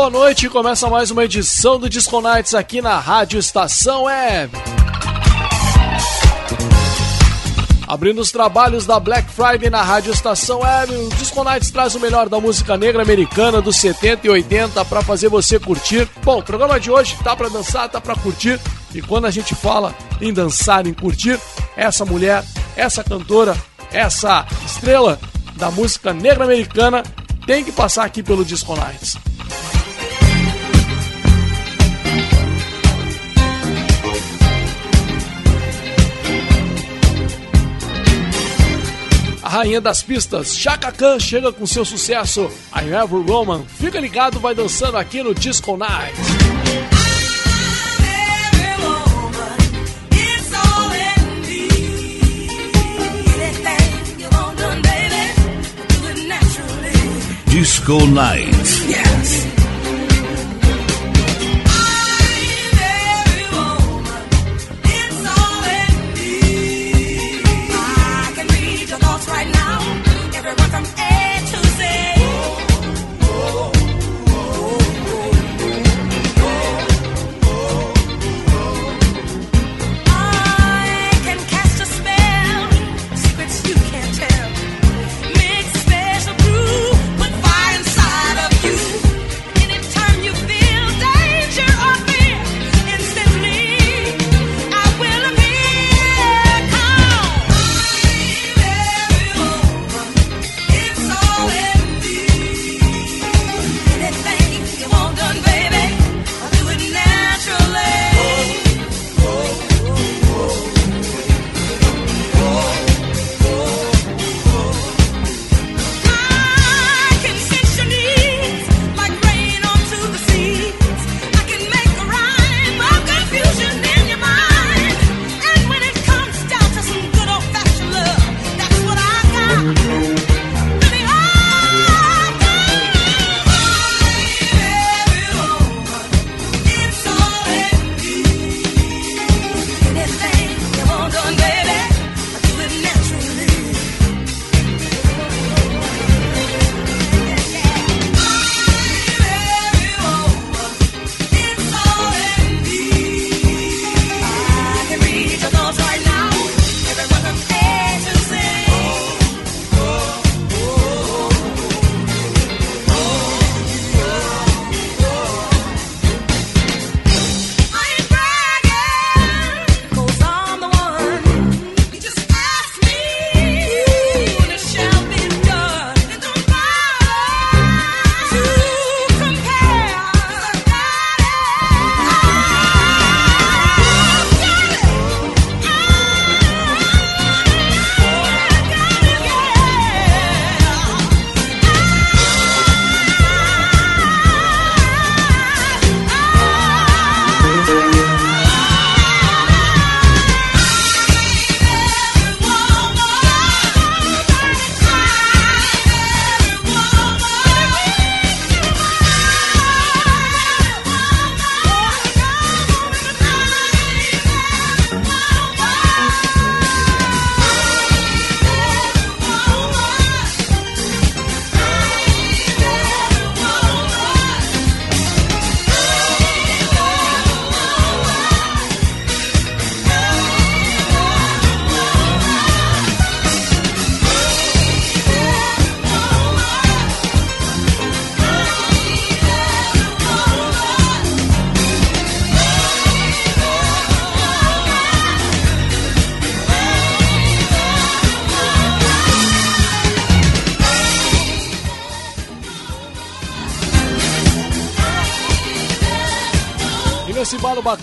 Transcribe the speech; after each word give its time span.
Boa 0.00 0.08
noite, 0.08 0.48
começa 0.48 0.88
mais 0.88 1.10
uma 1.10 1.24
edição 1.24 1.78
do 1.78 1.86
Disco 1.86 2.22
Nights 2.22 2.54
aqui 2.54 2.80
na 2.80 2.98
Rádio 2.98 3.38
Estação 3.38 4.04
Web. 4.04 4.56
Abrindo 7.86 8.18
os 8.22 8.32
trabalhos 8.32 8.86
da 8.86 8.98
Black 8.98 9.30
Friday 9.30 9.68
na 9.68 9.82
Rádio 9.82 10.10
Estação 10.10 10.60
Web, 10.60 10.94
o 10.94 11.08
Disco 11.16 11.44
Nights 11.44 11.70
traz 11.70 11.94
o 11.94 12.00
melhor 12.00 12.30
da 12.30 12.40
música 12.40 12.78
negra 12.78 13.02
americana 13.02 13.60
dos 13.60 13.76
70 13.76 14.26
e 14.26 14.30
80 14.30 14.82
para 14.86 15.02
fazer 15.02 15.28
você 15.28 15.60
curtir. 15.60 16.08
Bom, 16.24 16.38
o 16.38 16.42
programa 16.42 16.80
de 16.80 16.90
hoje 16.90 17.18
tá 17.22 17.36
para 17.36 17.50
dançar, 17.50 17.86
tá 17.90 18.00
para 18.00 18.16
curtir. 18.16 18.58
E 18.94 19.02
quando 19.02 19.26
a 19.26 19.30
gente 19.30 19.54
fala 19.54 19.94
em 20.18 20.32
dançar, 20.32 20.86
em 20.86 20.94
curtir, 20.94 21.38
essa 21.76 22.06
mulher, 22.06 22.42
essa 22.74 23.04
cantora, 23.04 23.54
essa 23.92 24.46
estrela 24.64 25.20
da 25.56 25.70
música 25.70 26.14
negra 26.14 26.44
americana 26.44 27.02
tem 27.44 27.62
que 27.62 27.70
passar 27.70 28.06
aqui 28.06 28.22
pelo 28.22 28.46
Disco 28.46 28.74
Nights. 28.74 29.29
Rainha 39.50 39.80
das 39.80 40.00
pistas, 40.00 40.56
Chaka 40.56 40.92
Khan, 40.92 41.18
chega 41.18 41.52
com 41.52 41.66
seu 41.66 41.84
sucesso 41.84 42.48
I 42.72 42.84
Ever 42.84 43.18
Woman. 43.28 43.64
Fica 43.66 43.98
ligado, 43.98 44.38
vai 44.38 44.54
dançando 44.54 44.96
aqui 44.96 45.24
no 45.24 45.34
Disco 45.34 45.76
Night. 45.76 46.14
Disco 57.46 58.06
Night. 58.06 58.89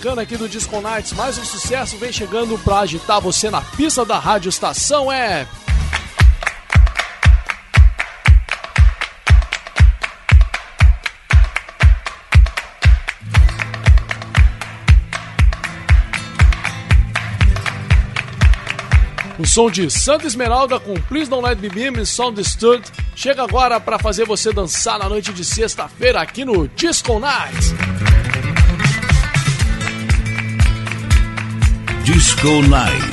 Bacana 0.08 0.22
aqui 0.22 0.36
do 0.38 0.48
Disco 0.48 0.80
Nights. 0.80 1.12
Mais 1.12 1.36
um 1.36 1.44
sucesso 1.44 1.98
vem 1.98 2.10
chegando 2.10 2.58
pra 2.58 2.80
agitar 2.80 3.20
você 3.20 3.50
na 3.50 3.60
pista 3.60 4.04
da 4.06 4.18
Rádio 4.18 4.48
Estação 4.48 5.12
é. 5.12 5.46
O 19.38 19.46
som 19.46 19.70
de 19.70 19.90
Santa 19.90 20.26
Esmeralda 20.26 20.80
com 20.80 20.94
Please 20.94 21.28
Don't 21.28 21.46
Let 21.46 21.60
Me 21.60 21.68
Be 21.68 21.90
Me 21.90 22.06
Sound 22.06 22.42
Stood 22.42 22.82
chega 23.14 23.42
agora 23.42 23.78
para 23.78 23.98
fazer 23.98 24.24
você 24.24 24.52
dançar 24.52 24.98
na 24.98 25.08
noite 25.08 25.32
de 25.34 25.44
sexta-feira 25.44 26.20
aqui 26.20 26.44
no 26.46 26.66
Disco 26.68 27.20
Nights. 27.20 27.87
Disco 32.08 32.62
Night. 32.62 33.07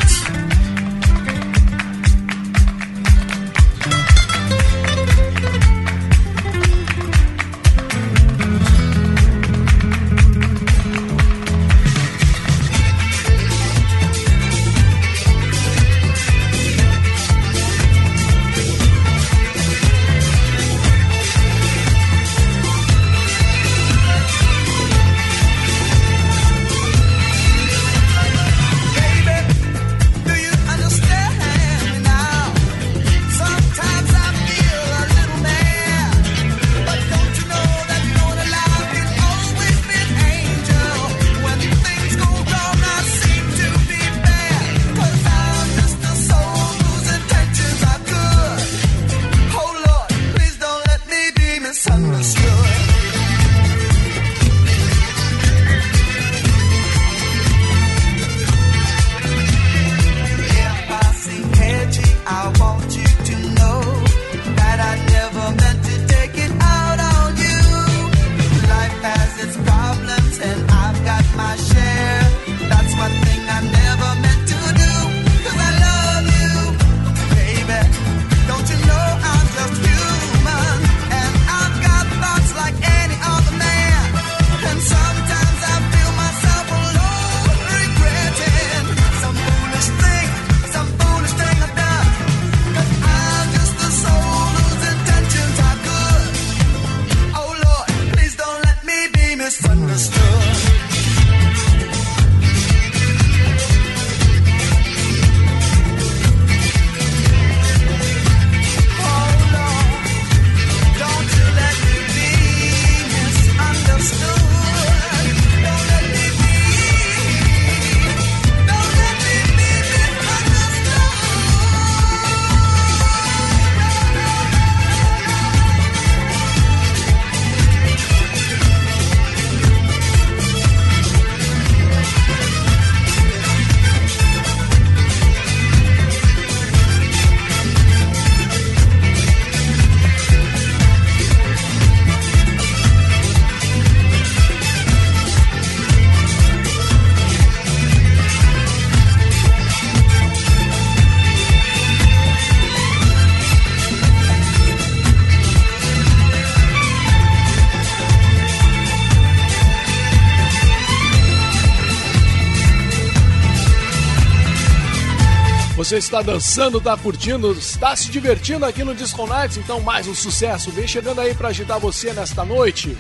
Você 165.96 166.00
está 166.00 166.22
dançando, 166.22 166.80
está 166.80 166.98
curtindo, 166.98 167.54
está 167.54 167.96
se 167.96 168.12
divertindo 168.12 168.66
aqui 168.66 168.84
no 168.84 168.94
Disco 168.94 169.26
Nights, 169.26 169.56
então 169.56 169.80
mais 169.80 170.06
um 170.10 170.14
sucesso. 170.14 170.70
Vem 170.70 170.86
chegando 170.86 171.22
aí 171.22 171.34
para 171.34 171.48
agitar 171.48 171.80
você 171.80 172.12
nesta 172.12 172.44
noite. 172.44 172.98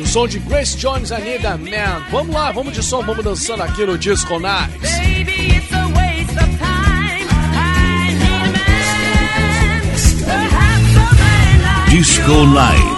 O 0.00 0.06
som 0.06 0.28
de 0.28 0.38
Grace 0.38 0.76
Jones, 0.76 1.10
Anita 1.10 1.56
Man. 1.56 2.06
Vamos 2.12 2.32
lá, 2.32 2.52
vamos 2.52 2.72
de 2.72 2.80
som, 2.80 3.02
vamos 3.02 3.24
dançando 3.24 3.64
aqui 3.64 3.84
no 3.84 3.98
Disco 3.98 4.38
Nights. 4.38 5.07
Disco 11.90 12.44
Night. 12.44 12.97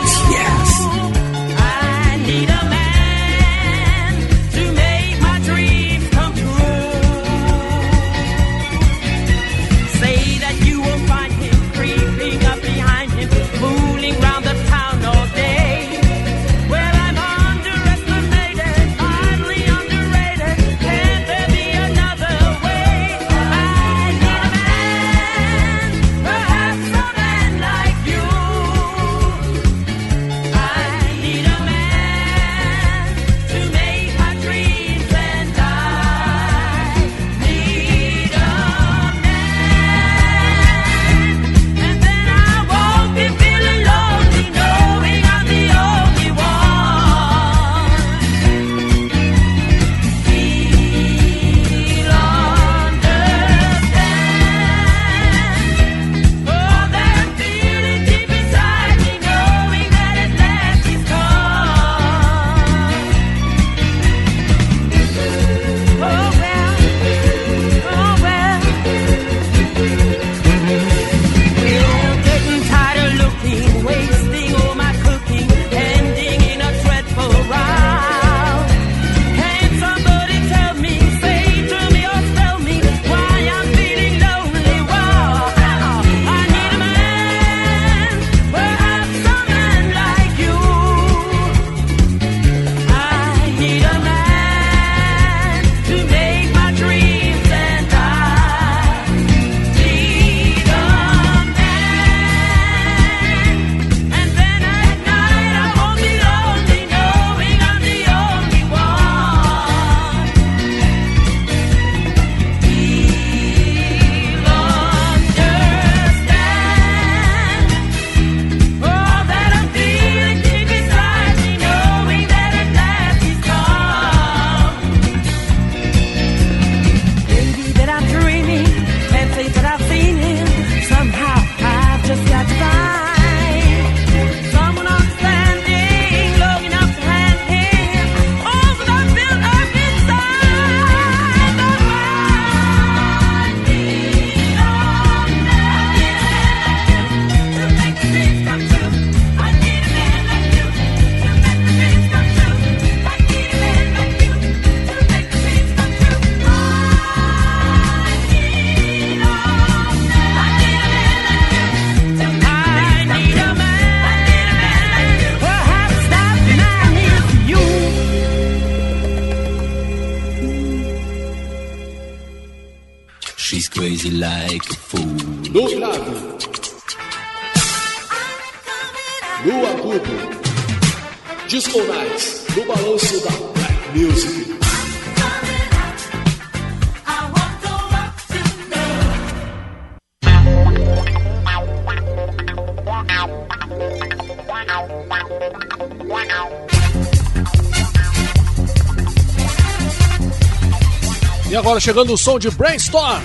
Agora 201.81 201.95
chegando 201.95 202.13
o 202.13 202.19
som 202.19 202.39
de 202.39 202.51
Brainstorm. 202.51 203.23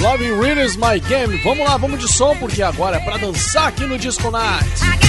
Love 0.00 0.32
Really 0.32 0.62
is 0.62 0.76
My 0.76 0.98
Game. 1.08 1.36
Vamos 1.44 1.64
lá, 1.64 1.76
vamos 1.76 2.00
de 2.00 2.12
som, 2.12 2.36
porque 2.36 2.60
agora 2.60 2.96
é 2.96 3.00
pra 3.00 3.18
dançar 3.18 3.68
aqui 3.68 3.86
no 3.86 3.96
Disco 3.96 4.32
Night. 4.32 5.01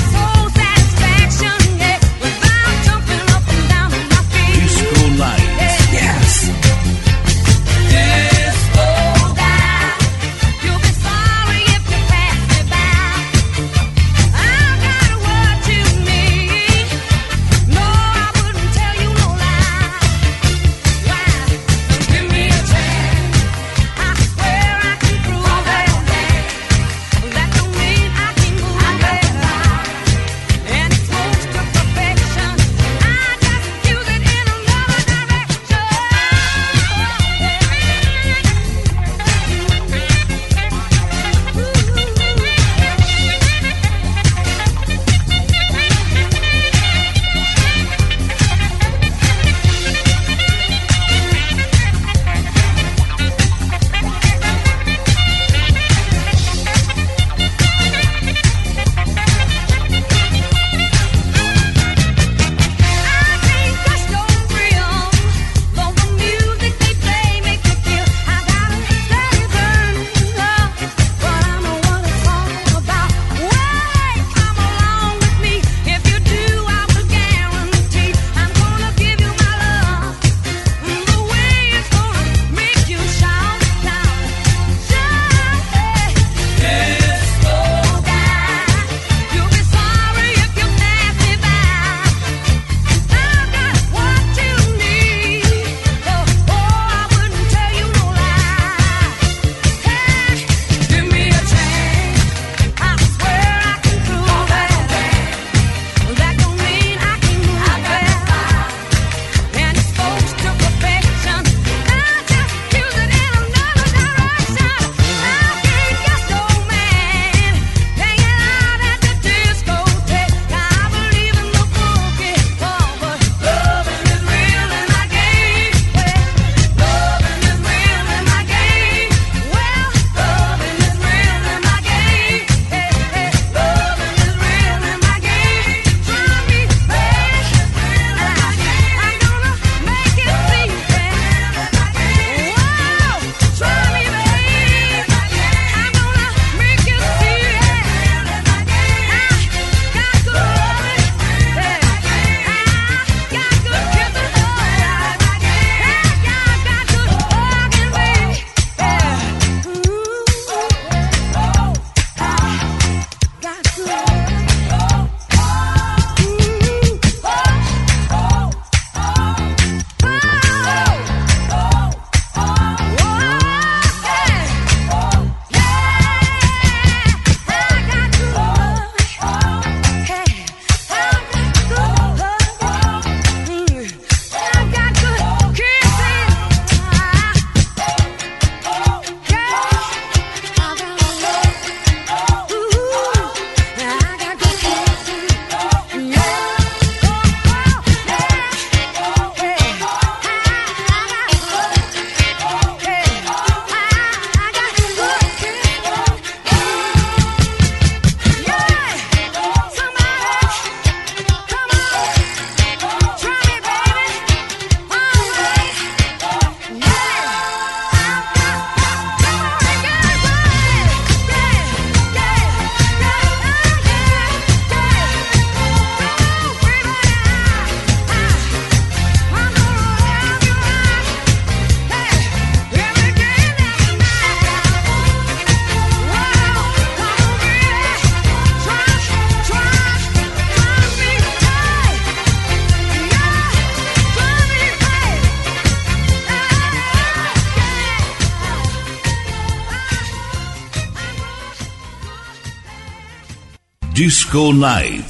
Disco 254.34 254.52
Night. 254.52 255.03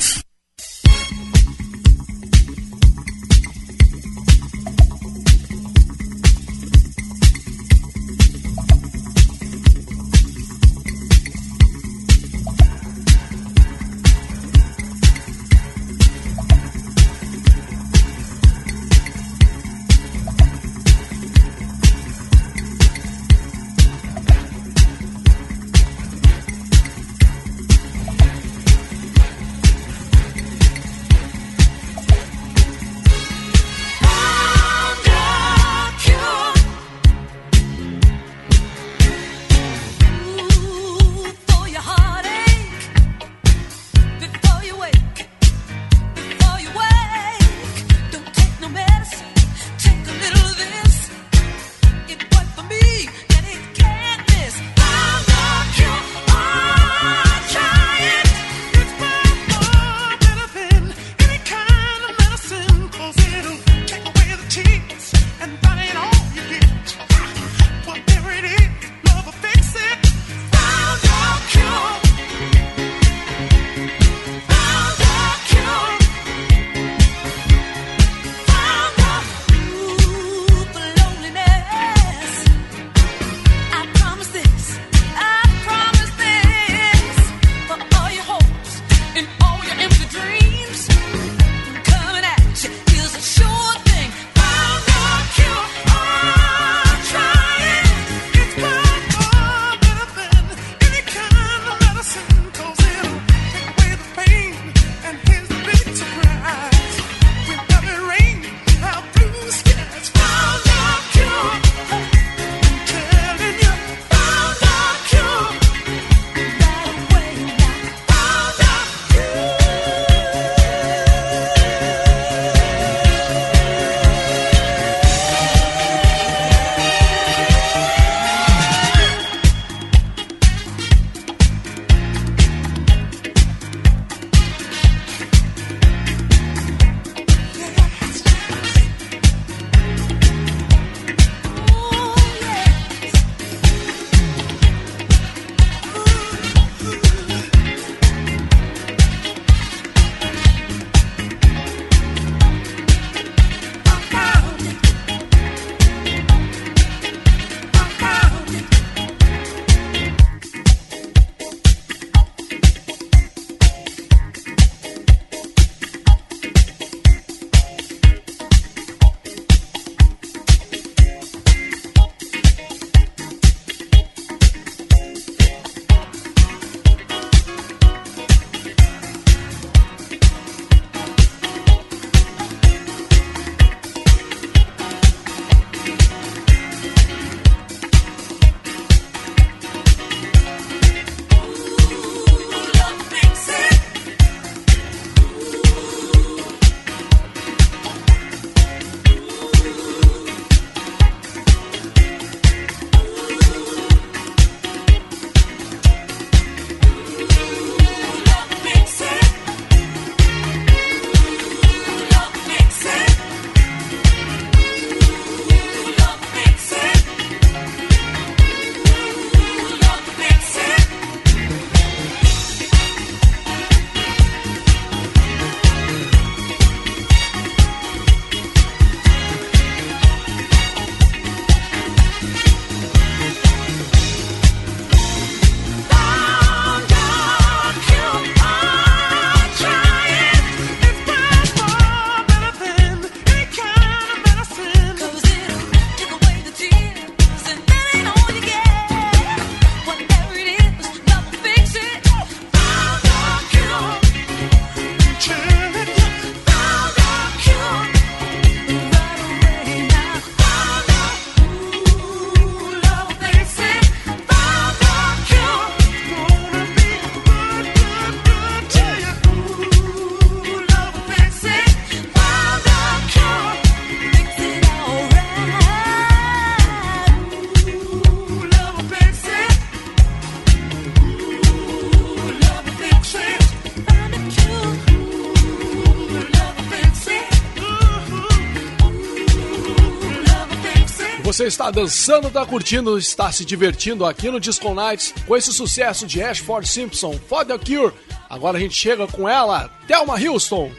Você 291.33 291.47
está 291.47 291.71
dançando, 291.71 292.27
está 292.27 292.45
curtindo, 292.45 292.95
está 292.95 293.31
se 293.31 293.43
divertindo 293.43 294.05
aqui 294.05 294.29
no 294.29 294.39
Disco 294.39 294.71
Nights 294.71 295.15
com 295.25 295.35
esse 295.35 295.51
sucesso 295.51 296.05
de 296.05 296.21
Ashford 296.21 296.69
Simpson, 296.69 297.19
For 297.27 297.43
the 297.43 297.57
Cure. 297.57 297.91
Agora 298.29 298.59
a 298.59 298.61
gente 298.61 298.75
chega 298.75 299.07
com 299.07 299.27
ela, 299.27 299.67
Thelma 299.87 300.13
Houston. 300.13 300.71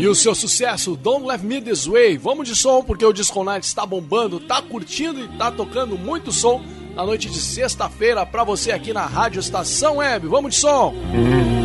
E 0.00 0.08
o 0.08 0.14
seu 0.16 0.34
sucesso, 0.34 0.96
Don't 0.96 1.24
Let 1.24 1.42
Me 1.42 1.60
This 1.60 1.86
Way. 1.86 2.18
Vamos 2.18 2.48
de 2.48 2.56
som, 2.56 2.82
porque 2.82 3.06
o 3.06 3.12
Disco 3.12 3.44
Night 3.44 3.64
está 3.64 3.86
bombando, 3.86 4.38
está 4.38 4.60
curtindo 4.60 5.20
e 5.20 5.26
está 5.26 5.52
tocando 5.52 5.96
muito 5.96 6.32
som 6.32 6.60
na 6.96 7.06
noite 7.06 7.30
de 7.30 7.38
sexta-feira 7.38 8.26
para 8.26 8.42
você 8.42 8.72
aqui 8.72 8.92
na 8.92 9.06
Rádio 9.06 9.38
Estação 9.38 9.98
Web. 9.98 10.26
Vamos 10.26 10.56
de 10.56 10.60
som! 10.60 10.92
Disco 10.92 11.63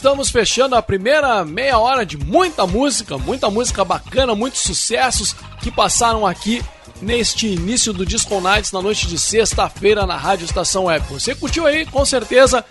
Estamos 0.00 0.30
fechando 0.30 0.74
a 0.74 0.80
primeira 0.80 1.44
meia 1.44 1.78
hora 1.78 2.06
de 2.06 2.16
muita 2.16 2.66
música, 2.66 3.18
muita 3.18 3.50
música 3.50 3.84
bacana, 3.84 4.34
muitos 4.34 4.62
sucessos 4.62 5.36
que 5.60 5.70
passaram 5.70 6.26
aqui 6.26 6.64
neste 7.02 7.46
início 7.46 7.92
do 7.92 8.06
Disco 8.06 8.40
Nights 8.40 8.72
na 8.72 8.80
noite 8.80 9.06
de 9.06 9.18
sexta-feira 9.18 10.06
na 10.06 10.16
Rádio 10.16 10.46
Estação 10.46 10.84
Web. 10.84 11.04
Você 11.10 11.34
curtiu 11.34 11.66
aí, 11.66 11.84
com 11.84 12.02
certeza, 12.06 12.64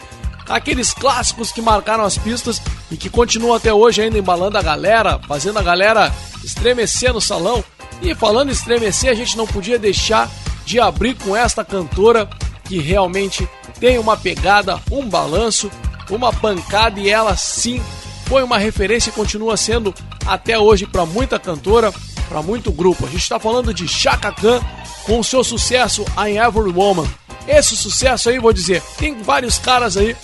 aqueles 0.48 0.92
clássicos 0.92 1.52
que 1.52 1.62
marcaram 1.62 2.04
as 2.04 2.18
pistas 2.18 2.60
e 2.90 2.98
que 2.98 3.12
continuam 3.12 3.54
até 3.54 3.72
hoje 3.72 4.02
ainda 4.02 4.18
embalando 4.18 4.58
a 4.58 4.64
galera, 4.64 5.20
fazendo 5.28 5.60
a 5.60 5.64
galera 5.64 6.12
estremecer 6.44 7.14
no 7.14 7.22
salão. 7.22 7.64
E 8.02 8.16
falando 8.16 8.50
em 8.50 8.54
estremecer, 8.54 9.12
a 9.12 9.16
gente 9.16 9.38
não 9.38 9.46
podia 9.46 9.78
deixar 9.78 10.28
de 10.66 10.80
abrir 10.80 11.14
com 11.14 11.36
esta 11.36 11.64
cantora 11.64 12.28
que 12.66 12.80
realmente 12.80 13.48
tem 13.80 14.00
uma 14.00 14.18
pegada, 14.18 14.82
um 14.92 15.08
balanço 15.08 15.70
uma 16.10 16.32
pancada 16.34 17.00
e 17.00 17.10
ela 17.10 17.36
sim 17.36 17.82
foi 18.26 18.44
uma 18.44 18.58
referência 18.58 19.10
e 19.10 19.14
continua 19.14 19.58
sendo 19.58 19.94
até 20.26 20.58
hoje 20.58 20.86
para 20.86 21.06
muita 21.06 21.40
cantora, 21.40 21.92
para 22.28 22.42
muito 22.44 22.72
grupo. 22.72 23.06
A 23.06 23.10
gente 23.10 23.24
está 23.24 23.40
falando 23.40 23.74
de 23.74 23.88
Chaka 23.88 24.32
Khan 24.32 24.62
com 25.04 25.20
o 25.20 25.24
seu 25.24 25.44
sucesso 25.44 26.06
I'm 26.16 26.38
Every 26.38 26.72
Woman. 26.72 27.08
Esse 27.48 27.76
sucesso 27.76 28.30
aí, 28.30 28.38
vou 28.38 28.54
dizer, 28.54 28.84
tem 28.98 29.22
vários 29.24 29.58
caras 29.58 29.98
aí 29.98 30.16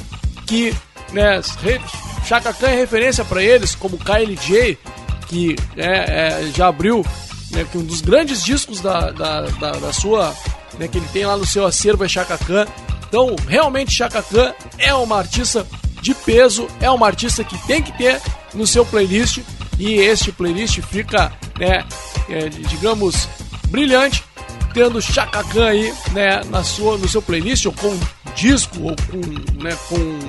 que, 0.45 0.75
né, 1.11 1.41
Chaka 2.23 2.53
Khan 2.53 2.67
é 2.67 2.75
referência 2.75 3.25
para 3.25 3.41
eles, 3.41 3.73
como 3.73 3.97
Kylie 3.97 4.35
J, 4.35 4.77
que 5.27 5.55
é, 5.75 6.43
é, 6.45 6.51
já 6.55 6.67
abriu 6.67 7.03
né, 7.49 7.65
um 7.73 7.83
dos 7.83 8.01
grandes 8.01 8.43
discos 8.43 8.79
da, 8.81 9.09
da, 9.09 9.41
da, 9.41 9.71
da 9.71 9.91
sua, 9.91 10.35
né, 10.77 10.87
que 10.87 10.99
ele 10.99 11.07
tem 11.11 11.25
lá 11.25 11.35
no 11.35 11.45
seu 11.47 11.65
acervo 11.65 12.05
é 12.05 12.07
Chaka 12.07 12.37
Khan. 12.37 12.67
Então, 13.07 13.35
realmente, 13.47 13.91
Chaka 13.91 14.21
Khan 14.21 14.53
é 14.77 14.93
uma 14.93 15.17
artista 15.17 15.65
de 16.01 16.13
peso, 16.13 16.67
é 16.79 16.89
uma 16.89 17.07
artista 17.07 17.43
que 17.43 17.57
tem 17.67 17.81
que 17.81 17.91
ter 17.97 18.21
no 18.53 18.67
seu 18.67 18.85
playlist 18.85 19.39
e 19.79 19.93
este 19.95 20.31
playlist 20.31 20.79
fica, 20.81 21.31
né, 21.59 21.85
é, 22.29 22.49
digamos, 22.49 23.27
brilhante, 23.69 24.23
tendo 24.73 25.01
Chaka 25.01 25.43
Khan 25.43 25.67
aí, 25.67 25.93
né, 26.11 26.41
na 26.49 26.63
sua, 26.63 26.97
no 26.97 27.07
seu 27.07 27.21
playlist 27.21 27.65
ou 27.65 27.73
com 27.73 27.97
disco 28.35 28.81
ou 28.81 28.95
com, 29.09 29.63
né, 29.63 29.77
com 29.89 30.19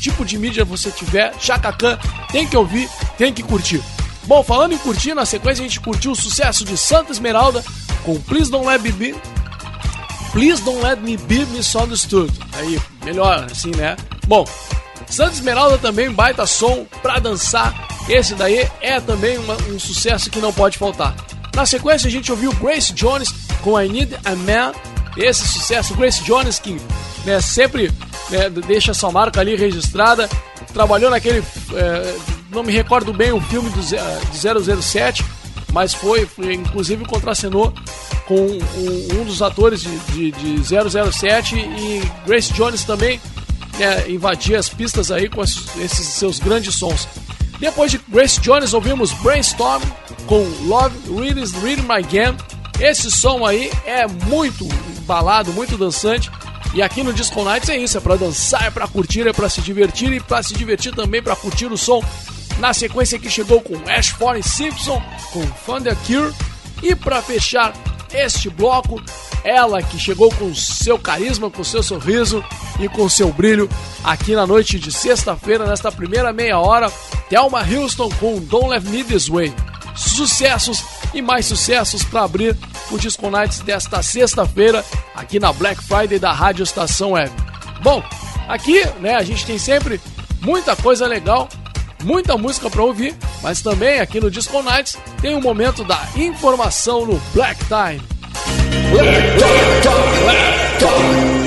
tipo 0.00 0.24
de 0.24 0.38
mídia 0.38 0.64
você 0.64 0.90
tiver, 0.90 1.34
Chaka 1.38 1.72
Khan 1.72 1.98
tem 2.32 2.46
que 2.46 2.56
ouvir, 2.56 2.88
tem 3.18 3.32
que 3.32 3.42
curtir. 3.42 3.82
Bom, 4.24 4.42
falando 4.42 4.72
em 4.72 4.78
curtir, 4.78 5.14
na 5.14 5.26
sequência 5.26 5.62
a 5.64 5.68
gente 5.68 5.80
curtiu 5.80 6.12
o 6.12 6.16
sucesso 6.16 6.64
de 6.64 6.76
Santa 6.76 7.12
Esmeralda 7.12 7.62
com 8.04 8.18
Please 8.20 8.50
Don't 8.50 8.66
Let 8.66 8.80
Me 8.80 8.92
Be. 8.92 9.14
Please 10.32 10.62
Don't 10.62 10.82
Let 10.82 11.00
Me 11.00 11.16
Be 11.16 11.44
Misunderstood. 11.46 12.32
Aí, 12.54 12.80
melhor 13.04 13.46
assim, 13.50 13.70
né? 13.76 13.96
Bom, 14.26 14.44
Santa 15.06 15.32
Esmeralda 15.32 15.76
também 15.78 16.10
baita 16.10 16.46
som 16.46 16.86
pra 17.02 17.18
dançar. 17.18 17.88
Esse 18.08 18.34
daí 18.34 18.68
é 18.80 19.00
também 19.00 19.38
uma, 19.38 19.54
um 19.68 19.78
sucesso 19.78 20.30
que 20.30 20.40
não 20.40 20.52
pode 20.52 20.78
faltar. 20.78 21.14
Na 21.54 21.66
sequência 21.66 22.06
a 22.06 22.10
gente 22.10 22.30
ouviu 22.30 22.52
Grace 22.54 22.92
Jones 22.92 23.32
com 23.60 23.80
I 23.80 23.88
Need 23.88 24.16
a 24.24 24.36
Man. 24.36 24.72
Esse 25.16 25.46
sucesso, 25.46 25.94
Grace 25.94 26.22
Jones 26.22 26.58
que 26.58 26.80
né, 27.24 27.40
sempre 27.40 27.92
né, 28.30 28.48
deixa 28.48 28.94
sua 28.94 29.10
marca 29.10 29.40
ali 29.40 29.56
registrada. 29.56 30.28
Trabalhou 30.72 31.10
naquele, 31.10 31.40
é, 31.74 32.16
não 32.50 32.62
me 32.62 32.72
recordo 32.72 33.12
bem 33.12 33.32
o 33.32 33.40
filme 33.40 33.68
do, 33.70 33.80
do 33.80 34.82
007, 34.82 35.24
mas 35.72 35.94
foi, 35.94 36.26
foi 36.26 36.54
inclusive 36.54 37.04
contracenou 37.04 37.72
com 38.26 38.36
um, 38.36 39.20
um 39.20 39.24
dos 39.24 39.42
atores 39.42 39.82
de, 39.82 40.30
de, 40.30 40.30
de 40.32 40.62
007 40.64 41.56
e 41.56 42.02
Grace 42.26 42.52
Jones 42.52 42.84
também 42.84 43.20
né, 43.78 44.10
invadia 44.10 44.58
as 44.58 44.68
pistas 44.68 45.10
aí 45.10 45.28
com 45.28 45.42
esses 45.42 46.06
seus 46.08 46.38
grandes 46.38 46.74
sons. 46.74 47.08
Depois 47.58 47.90
de 47.90 47.98
Grace 48.08 48.40
Jones 48.40 48.72
ouvimos 48.72 49.12
Brainstorm 49.14 49.82
com 50.26 50.42
Love 50.66 50.96
Really 51.14 51.44
Really 51.62 51.82
My 51.82 52.02
Game. 52.02 52.36
Esse 52.78 53.10
som 53.10 53.44
aí 53.44 53.70
é 53.84 54.06
muito 54.06 54.66
balado, 55.06 55.52
muito 55.52 55.76
dançante. 55.76 56.30
E 56.72 56.80
aqui 56.82 57.02
no 57.02 57.12
Disco 57.12 57.42
Nights 57.42 57.68
é 57.68 57.76
isso, 57.76 57.98
é 57.98 58.00
para 58.00 58.16
dançar, 58.16 58.64
é 58.64 58.70
para 58.70 58.86
curtir, 58.86 59.26
é 59.26 59.32
para 59.32 59.48
se 59.48 59.60
divertir 59.60 60.12
e 60.12 60.20
para 60.20 60.42
se 60.42 60.54
divertir 60.54 60.94
também 60.94 61.22
para 61.22 61.34
curtir 61.34 61.66
o 61.66 61.76
som. 61.76 62.02
Na 62.60 62.74
sequência 62.74 63.18
que 63.18 63.30
chegou 63.30 63.62
com 63.62 63.74
Ash 63.90 64.08
Forne 64.08 64.42
Simpson 64.42 65.02
com 65.32 65.44
Thunder 65.64 65.96
Cure 66.06 66.34
e 66.82 66.94
para 66.94 67.22
fechar 67.22 67.72
este 68.12 68.50
bloco, 68.50 69.00
ela 69.42 69.82
que 69.82 69.98
chegou 69.98 70.30
com 70.34 70.54
seu 70.54 70.98
carisma, 70.98 71.50
com 71.50 71.64
seu 71.64 71.82
sorriso 71.82 72.44
e 72.78 72.86
com 72.86 73.08
seu 73.08 73.32
brilho 73.32 73.66
aqui 74.04 74.34
na 74.34 74.46
noite 74.46 74.78
de 74.78 74.92
sexta-feira, 74.92 75.64
nesta 75.64 75.90
primeira 75.90 76.34
meia 76.34 76.58
hora, 76.58 76.92
Thelma 77.30 77.62
Houston 77.62 78.10
com 78.20 78.38
Don't 78.38 78.68
Let 78.68 78.84
Me 78.84 79.02
This 79.04 79.28
Way. 79.28 79.54
Sucessos 79.96 80.84
e 81.14 81.22
mais 81.22 81.46
sucessos 81.46 82.04
para 82.04 82.24
abrir 82.24 82.56
o 82.90 82.98
Disco 82.98 83.30
Nights 83.30 83.60
desta 83.60 84.02
sexta-feira 84.02 84.84
aqui 85.14 85.40
na 85.40 85.52
Black 85.52 85.82
Friday 85.82 86.18
da 86.18 86.32
Rádio 86.32 86.62
Estação 86.62 87.12
Web. 87.12 87.30
Bom, 87.82 88.02
aqui, 88.48 88.84
né, 89.00 89.14
a 89.14 89.22
gente 89.22 89.46
tem 89.46 89.58
sempre 89.58 89.98
muita 90.42 90.76
coisa 90.76 91.06
legal, 91.06 91.48
muita 92.02 92.36
música 92.36 92.68
para 92.70 92.82
ouvir, 92.82 93.14
mas 93.42 93.62
também 93.62 94.00
aqui 94.00 94.20
no 94.20 94.30
Disco 94.30 94.62
Nights 94.62 94.98
tem 95.20 95.34
o 95.34 95.38
um 95.38 95.40
momento 95.40 95.84
da 95.84 96.08
informação 96.16 97.06
no 97.06 97.20
Black 97.34 97.60
Time. 97.64 98.02
Black 98.90 99.38
Black 100.22 101.39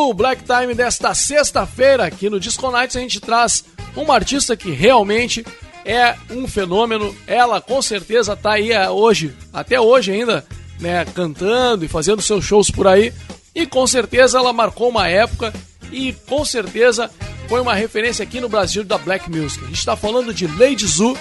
no 0.00 0.14
Black 0.14 0.42
Time 0.44 0.74
desta 0.74 1.12
sexta-feira, 1.14 2.06
aqui 2.06 2.30
no 2.30 2.40
Disco 2.40 2.70
Nights, 2.70 2.96
a 2.96 3.00
gente 3.00 3.20
traz 3.20 3.62
uma 3.94 4.14
artista 4.14 4.56
que 4.56 4.70
realmente 4.70 5.44
é 5.84 6.16
um 6.30 6.48
fenômeno. 6.48 7.14
Ela 7.26 7.60
com 7.60 7.82
certeza 7.82 8.32
está 8.32 8.54
aí 8.54 8.72
é, 8.72 8.88
hoje, 8.88 9.34
até 9.52 9.78
hoje 9.78 10.10
ainda, 10.10 10.42
né, 10.80 11.04
cantando 11.04 11.84
e 11.84 11.88
fazendo 11.88 12.22
seus 12.22 12.46
shows 12.46 12.70
por 12.70 12.86
aí. 12.86 13.12
E 13.54 13.66
com 13.66 13.86
certeza 13.86 14.38
ela 14.38 14.54
marcou 14.54 14.88
uma 14.88 15.06
época 15.06 15.52
e 15.92 16.14
com 16.26 16.46
certeza 16.46 17.10
foi 17.46 17.60
uma 17.60 17.74
referência 17.74 18.22
aqui 18.22 18.40
no 18.40 18.48
Brasil 18.48 18.82
da 18.82 18.96
Black 18.96 19.30
Music. 19.30 19.62
A 19.62 19.68
gente 19.68 19.78
está 19.78 19.96
falando 19.96 20.32
de 20.32 20.46
Lady 20.46 20.86
Zu, 20.86 21.14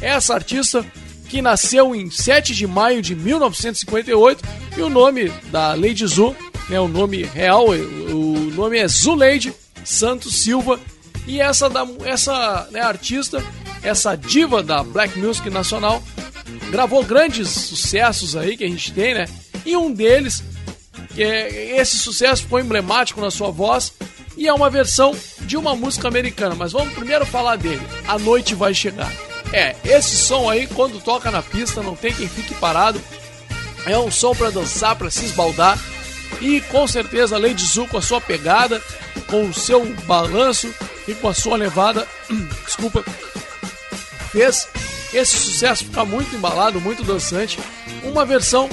essa 0.00 0.32
artista 0.32 0.84
que 1.28 1.42
nasceu 1.42 1.94
em 1.94 2.10
7 2.10 2.54
de 2.54 2.66
maio 2.66 3.02
de 3.02 3.14
1958 3.14 4.44
e 4.76 4.82
o 4.82 4.88
nome 4.88 5.32
da 5.50 5.74
Lady 5.74 6.06
Zu 6.06 6.36
né, 6.68 6.80
o 6.80 6.88
nome 6.88 7.22
real, 7.22 7.68
o 7.68 8.50
nome 8.54 8.78
é 8.78 8.88
Zuleide 8.88 9.54
Santos 9.84 10.42
Silva. 10.42 10.80
E 11.26 11.40
essa, 11.40 11.70
da, 11.70 11.86
essa 12.04 12.68
né, 12.70 12.80
artista, 12.80 13.42
essa 13.82 14.14
diva 14.14 14.62
da 14.62 14.82
Black 14.82 15.18
Music 15.18 15.48
Nacional, 15.50 16.02
gravou 16.70 17.02
grandes 17.02 17.48
sucessos 17.48 18.36
aí 18.36 18.56
que 18.56 18.64
a 18.64 18.68
gente 18.68 18.92
tem, 18.92 19.14
né? 19.14 19.26
E 19.64 19.76
um 19.76 19.92
deles, 19.92 20.42
que 21.14 21.22
é, 21.22 21.78
esse 21.78 21.96
sucesso 21.98 22.42
ficou 22.42 22.60
emblemático 22.60 23.20
na 23.20 23.30
sua 23.30 23.50
voz, 23.50 23.92
e 24.36 24.48
é 24.48 24.52
uma 24.52 24.68
versão 24.68 25.16
de 25.42 25.56
uma 25.56 25.74
música 25.74 26.08
americana. 26.08 26.54
Mas 26.54 26.72
vamos 26.72 26.92
primeiro 26.92 27.24
falar 27.24 27.56
dele. 27.56 27.82
A 28.06 28.18
Noite 28.18 28.54
Vai 28.54 28.74
Chegar. 28.74 29.10
É, 29.54 29.76
esse 29.84 30.16
som 30.16 30.50
aí, 30.50 30.66
quando 30.66 31.00
toca 31.00 31.30
na 31.30 31.40
pista, 31.40 31.80
não 31.80 31.94
tem 31.94 32.12
quem 32.12 32.26
fique 32.28 32.52
parado. 32.56 33.00
É 33.86 33.96
um 33.96 34.10
som 34.10 34.34
para 34.34 34.50
dançar, 34.50 34.96
para 34.96 35.08
se 35.10 35.26
esbaldar. 35.26 35.78
E 36.40 36.60
com 36.62 36.88
certeza 36.88 37.38
Lady 37.38 37.64
Zu 37.64 37.86
com 37.86 37.98
a 37.98 38.02
sua 38.02 38.20
pegada, 38.20 38.82
com 39.28 39.44
o 39.48 39.54
seu 39.54 39.86
balanço 40.06 40.74
e 41.06 41.14
com 41.14 41.28
a 41.28 41.34
sua 41.34 41.56
levada, 41.56 42.04
desculpa, 42.66 43.04
fez 44.32 44.66
esse 45.12 45.36
sucesso 45.36 45.84
ficar 45.84 46.04
muito 46.04 46.34
embalado, 46.34 46.80
muito 46.80 47.04
dançante. 47.04 47.60
Uma 48.02 48.26
versão 48.26 48.68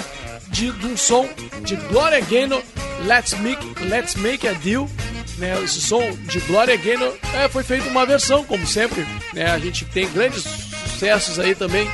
de, 0.48 0.72
de 0.72 0.88
um 0.88 0.98
som 0.98 1.30
de 1.62 1.76
Gloria 1.76 2.22
Gaynor, 2.22 2.64
Let's 3.06 3.36
Make, 3.36 3.84
Let's 3.86 4.16
Make 4.16 4.48
a 4.48 4.54
Deal. 4.54 4.90
Né, 5.38 5.64
esse 5.64 5.80
som 5.80 6.12
de 6.24 6.40
Gloria 6.40 6.76
Gaynor 6.76 7.14
é, 7.36 7.48
foi 7.48 7.64
feito 7.64 7.88
uma 7.88 8.04
versão, 8.04 8.44
como 8.44 8.66
sempre. 8.66 9.08
Né, 9.32 9.46
a 9.46 9.60
gente 9.60 9.86
tem 9.86 10.10
grandes 10.12 10.71
sucessos 11.02 11.40
aí 11.40 11.56
também 11.56 11.90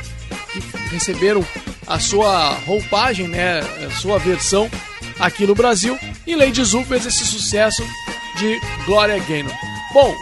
que 0.52 0.60
receberam 0.90 1.44
a 1.86 1.98
sua 1.98 2.50
roupagem, 2.66 3.26
né, 3.26 3.60
a 3.86 3.90
sua 3.90 4.18
versão 4.18 4.70
aqui 5.18 5.46
no 5.46 5.54
Brasil 5.54 5.98
e 6.26 6.36
Lady 6.36 6.62
Zu 6.62 6.84
fez 6.84 7.06
esse 7.06 7.24
sucesso 7.24 7.82
de 8.36 8.60
Gloria 8.84 9.18
Gaynor. 9.20 9.54
Bom, 9.94 10.14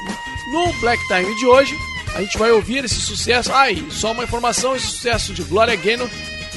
no 0.53 0.73
Black 0.81 1.05
Time 1.09 1.35
de 1.37 1.47
hoje 1.47 1.75
a 2.15 2.23
gente 2.23 2.39
vai 2.39 2.53
ouvir 2.53 2.85
esse 2.85 3.01
sucesso. 3.01 3.53
Ah, 3.53 3.71
e 3.71 3.91
só 3.91 4.13
uma 4.13 4.23
informação: 4.23 4.77
esse 4.77 4.87
sucesso 4.87 5.35
de 5.35 5.43
Gloria 5.43 5.75
Gaynor 5.75 6.09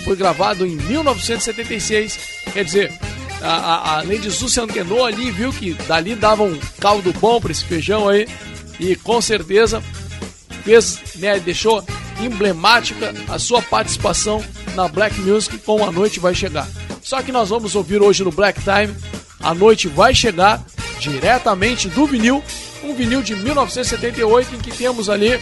foi 0.06 0.16
gravado 0.16 0.66
em 0.66 0.76
1976. 0.76 2.20
Quer 2.54 2.64
dizer, 2.64 2.94
a, 3.42 3.48
a, 3.48 3.98
a 3.98 4.04
Lady 4.04 4.30
Zu 4.30 4.48
se 4.48 4.62
antenou 4.62 5.04
ali 5.04 5.32
viu 5.32 5.52
que 5.52 5.74
dali 5.88 6.16
dava 6.16 6.44
um 6.44 6.58
caldo 6.80 7.12
bom 7.14 7.42
para 7.42 7.52
esse 7.52 7.66
feijão 7.66 8.08
aí. 8.08 8.28
E 8.80 8.96
com 8.96 9.20
certeza 9.20 9.84
fez, 10.64 11.00
né, 11.16 11.40
deixou 11.40 11.84
emblemática 12.20 13.14
a 13.28 13.40
sua 13.40 13.62
participação 13.62 14.44
na 14.76 14.88
Black 14.88 15.20
Music 15.22 15.58
com 15.60 15.84
A 15.84 15.92
Noite 15.92 16.20
Vai 16.20 16.36
Chegar. 16.36 16.68
Só 17.02 17.22
que 17.22 17.32
nós 17.32 17.50
vamos 17.50 17.76
ouvir 17.76 18.02
hoje 18.02 18.24
no 18.24 18.32
Black 18.32 18.62
Time. 18.62 18.96
A 19.40 19.54
noite 19.54 19.88
vai 19.88 20.14
chegar 20.14 20.62
diretamente 21.00 21.88
do 21.88 22.06
vinil, 22.06 22.44
um 22.84 22.94
vinil 22.94 23.22
de 23.22 23.36
1978 23.36 24.56
em 24.56 24.60
que 24.60 24.72
temos 24.72 25.10
ali 25.10 25.40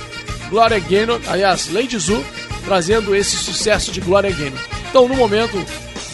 Gloria 0.49 0.79
Gaynor, 0.79 1.19
aliás, 1.27 1.71
Lady 1.71 1.99
Zu, 1.99 2.23
trazendo 2.63 3.15
esse 3.15 3.35
sucesso 3.35 3.91
de 3.91 3.99
Gloria 3.99 4.31
Gaynor. 4.31 4.59
Então, 4.89 5.07
no 5.07 5.15
momento 5.15 5.57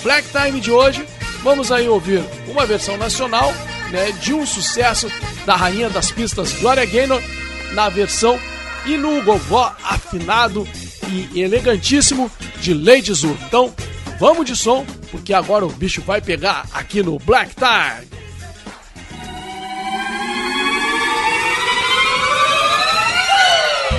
Black 0.02 0.28
Time 0.30 0.60
de 0.60 0.72
hoje, 0.72 1.06
vamos 1.44 1.72
aí 1.72 1.88
ouvir 1.88 2.24
uma 2.48 2.66
versão 2.66 2.98
nacional 2.98 3.54
né, 3.92 4.12
de 4.14 4.34
um 4.34 4.46
sucesso 4.46 5.12
da 5.46 5.56
rainha 5.56 5.90
das 5.90 6.10
pistas 6.10 6.54
Gloria 6.54 6.86
Gaynor 6.86 7.22
na 7.74 7.90
versão 7.90 8.40
e 8.86 8.98
no 8.98 9.22
gogó 9.24 9.74
afinado 9.84 10.68
e 11.10 11.42
elegantíssimo 11.42 12.32
de 12.62 12.74
Lady 12.74 13.14
Zu. 13.14 13.38
Então, 13.48 13.74
Vamos 14.20 14.46
de 14.46 14.56
som, 14.56 14.86
porque 15.12 15.34
agora 15.34 15.66
o 15.66 15.70
bicho 15.70 16.02
vai 16.02 16.22
pegar 16.22 16.66
aqui 16.74 17.04
no 17.04 17.20
Black 17.20 17.54
Time. 17.56 18.08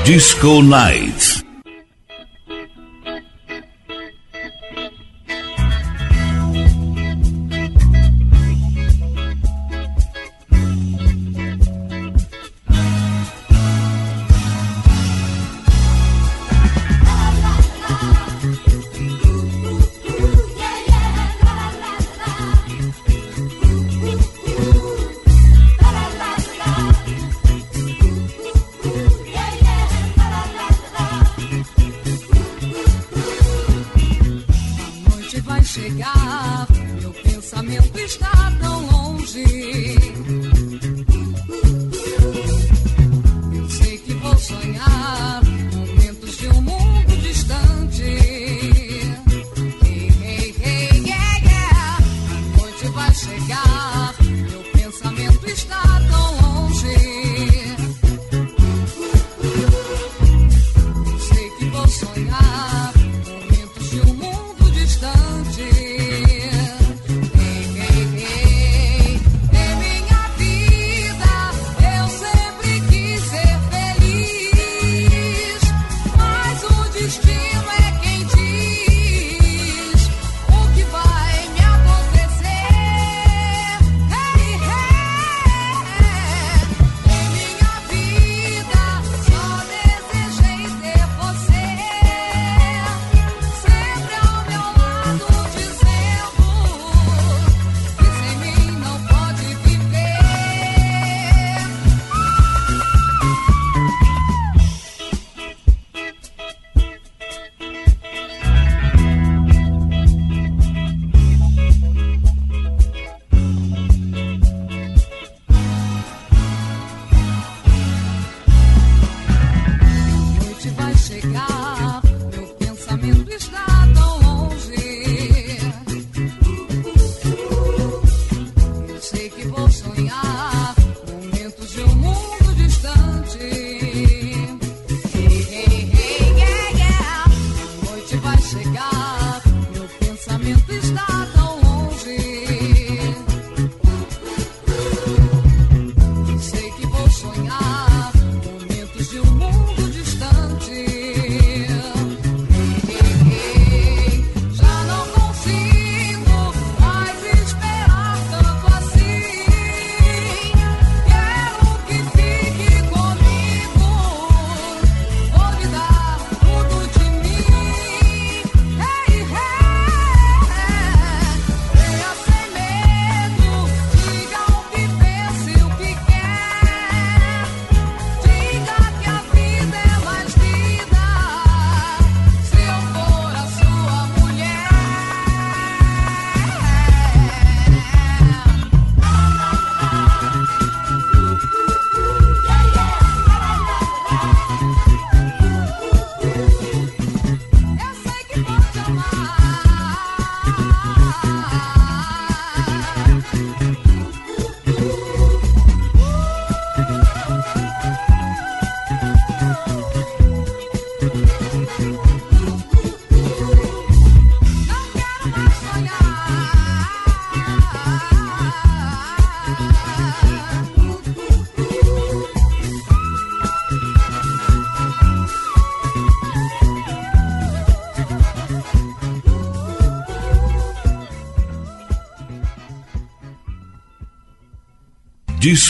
Disco 0.04 0.62
Night. 0.62 1.33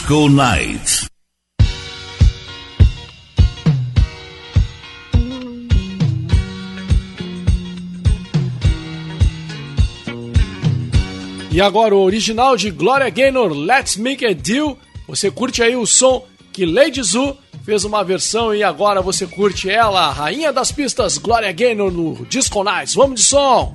Disco 0.05 0.29
Night. 0.29 1.07
E 11.51 11.59
agora 11.59 11.95
o 11.95 12.03
original 12.03 12.55
de 12.55 12.71
Gloria 12.71 13.09
Gaynor, 13.09 13.55
Let's 13.55 13.97
Make 13.97 14.27
a 14.27 14.35
Deal. 14.35 14.79
Você 15.09 15.31
curte 15.31 15.63
aí 15.63 15.75
o 15.75 15.87
som 15.87 16.27
que 16.53 16.67
Lady 16.67 17.03
Zu 17.03 17.35
fez 17.65 17.87
uma 17.87 18.05
versão 18.05 18.55
e 18.55 18.63
agora 18.63 19.01
você 19.01 19.27
curte 19.27 19.71
ela, 19.71 20.09
a 20.09 20.13
rainha 20.13 20.53
das 20.53 20.71
pistas, 20.71 21.17
Gloria 21.17 21.51
Gaynor 21.51 21.91
no 21.91 22.27
Disco 22.27 22.63
Nights. 22.63 22.95
Vamos 22.95 23.21
de 23.21 23.27
som! 23.27 23.75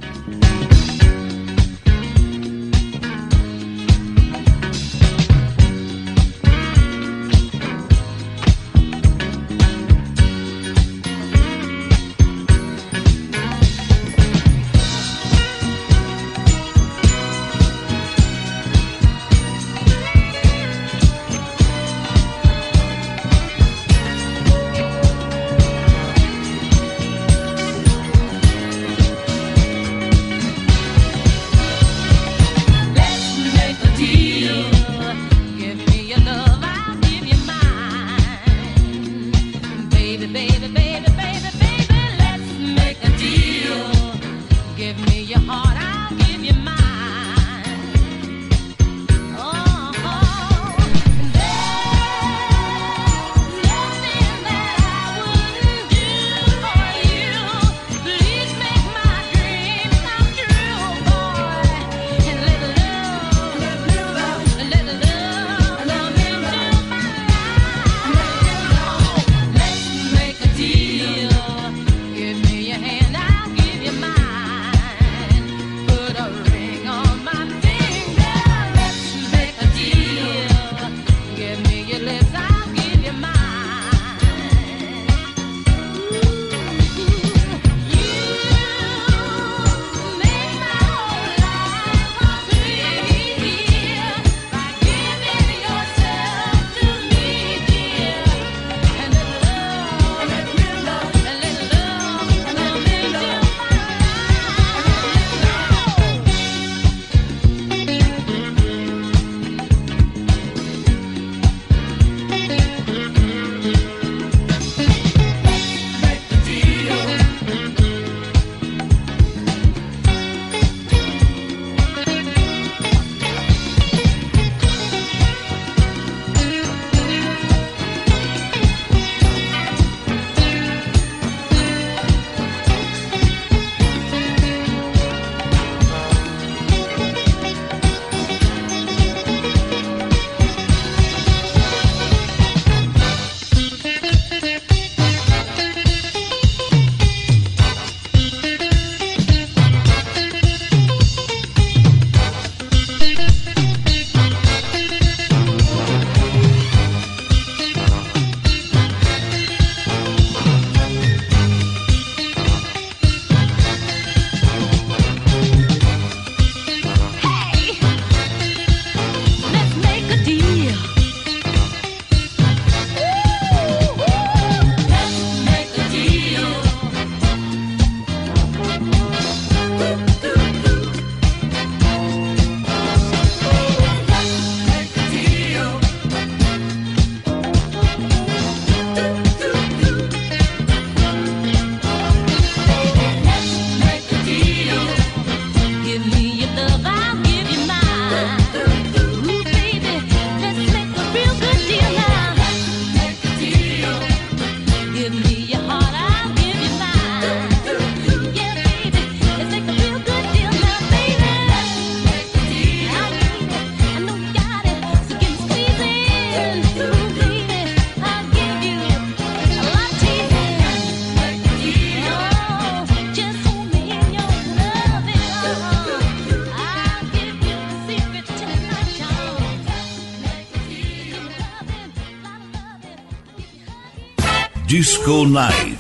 Disco 234.79 235.25
Night. 235.25 235.77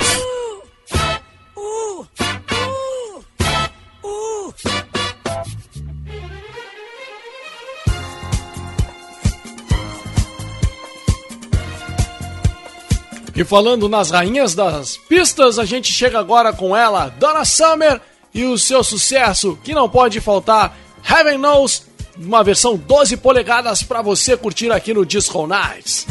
E 13.33 13.45
falando 13.45 13.87
nas 13.87 14.11
rainhas 14.11 14.53
das 14.53 14.97
pistas, 14.97 15.57
a 15.57 15.63
gente 15.63 15.93
chega 15.93 16.19
agora 16.19 16.51
com 16.51 16.75
ela, 16.75 17.07
Donna 17.07 17.45
Summer, 17.45 18.01
e 18.33 18.43
o 18.43 18.57
seu 18.57 18.83
sucesso, 18.83 19.57
que 19.63 19.73
não 19.73 19.87
pode 19.87 20.19
faltar, 20.19 20.77
Heaven 21.09 21.37
Knows, 21.37 21.83
uma 22.17 22.43
versão 22.43 22.75
12 22.75 23.15
polegadas 23.15 23.81
para 23.81 24.01
você 24.01 24.35
curtir 24.35 24.69
aqui 24.73 24.93
no 24.93 25.05
Disco 25.05 25.47
Nights. 25.47 26.05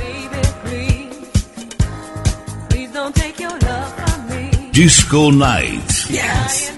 Disco 4.79 5.33
Night. 5.33 6.09
Yes. 6.09 6.78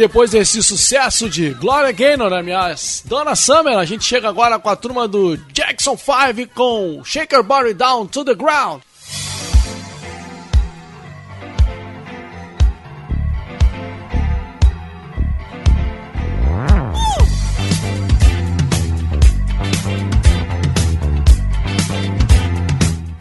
Depois 0.00 0.30
desse 0.30 0.62
sucesso 0.62 1.28
de 1.28 1.50
Gloria 1.50 1.92
Gaynor, 1.92 2.30
né, 2.30 2.42
minha 2.42 2.74
Dona 3.04 3.36
Summer, 3.36 3.76
a 3.76 3.84
gente 3.84 4.02
chega 4.02 4.30
agora 4.30 4.58
com 4.58 4.70
a 4.70 4.74
turma 4.74 5.06
do 5.06 5.36
Jackson 5.52 5.94
5 5.94 6.54
com 6.54 7.02
Shake 7.04 7.34
Your 7.34 7.44
Body 7.44 7.74
Down 7.74 8.06
to 8.06 8.24
the 8.24 8.34
Ground. 8.34 8.80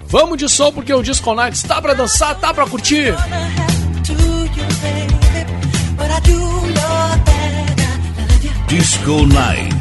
Vamos 0.07 0.37
de 0.37 0.47
som 0.47 0.71
porque 0.71 0.93
o 0.93 1.03
Disco 1.03 1.35
Night 1.35 1.61
tá 1.65 1.81
pra 1.81 1.93
dançar, 1.93 2.39
tá 2.39 2.53
pra 2.53 2.65
curtir. 2.65 3.13
Disco 8.69 9.25
Night. 9.25 9.78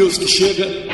Black 0.00 0.18
Music 0.18 0.28
chega, 0.28 0.89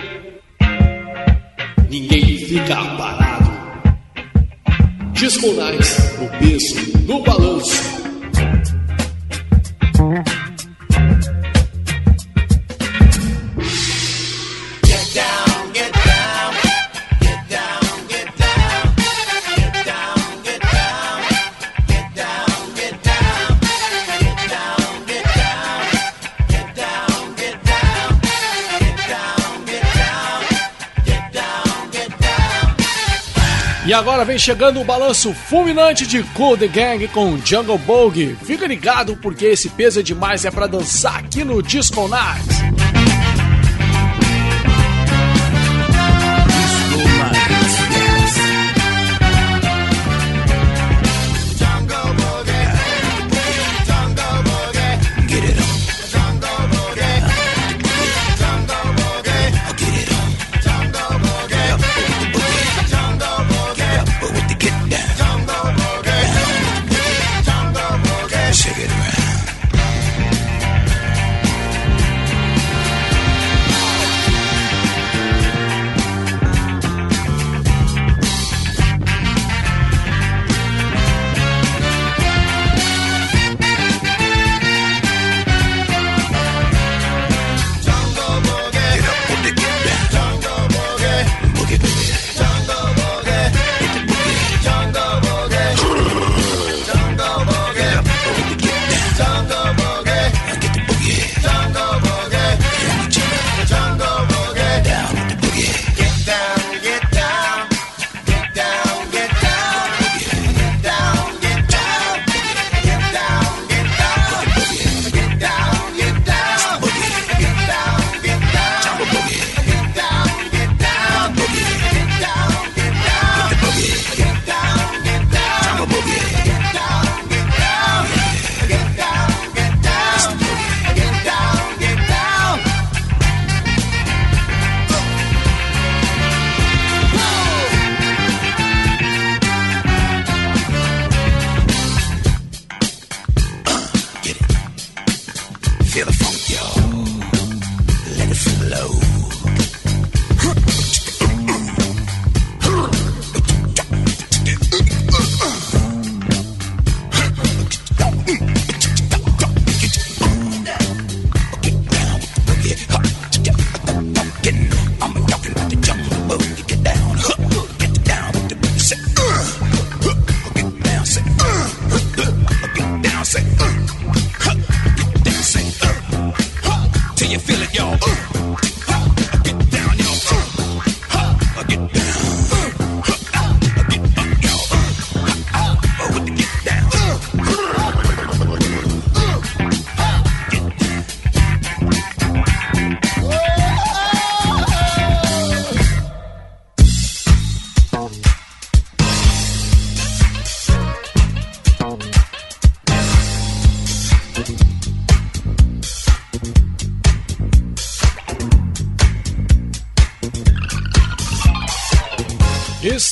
vem 34.36 34.38
chegando 34.38 34.80
o 34.80 34.84
balanço 34.84 35.32
fulminante 35.32 36.06
de 36.06 36.22
Cool 36.22 36.58
The 36.58 36.68
Gang 36.68 37.08
com 37.08 37.38
Jungle 37.38 37.78
Bogue. 37.78 38.36
Fica 38.44 38.66
ligado 38.66 39.16
porque 39.16 39.46
esse 39.46 39.70
peso 39.70 40.00
é 40.00 40.02
demais, 40.02 40.44
é 40.44 40.50
pra 40.50 40.66
dançar 40.66 41.16
aqui 41.16 41.42
no 41.42 41.62
Disco. 41.62 42.06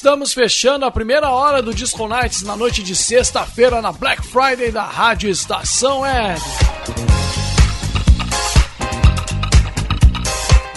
Estamos 0.05 0.35
fechando 0.35 0.85
a 0.85 0.91
primeira 0.91 1.31
hora 1.31 1.63
do 1.63 1.73
Disco 1.73 2.07
Nights 2.07 2.43
na 2.43 2.55
noite 2.55 2.83
de 2.83 2.95
sexta-feira 2.95 3.81
na 3.81 3.91
Black 3.91 4.23
Friday 4.27 4.71
da 4.71 4.85
Rádio 4.85 5.31
Estação 5.31 6.01
Web. 6.01 6.39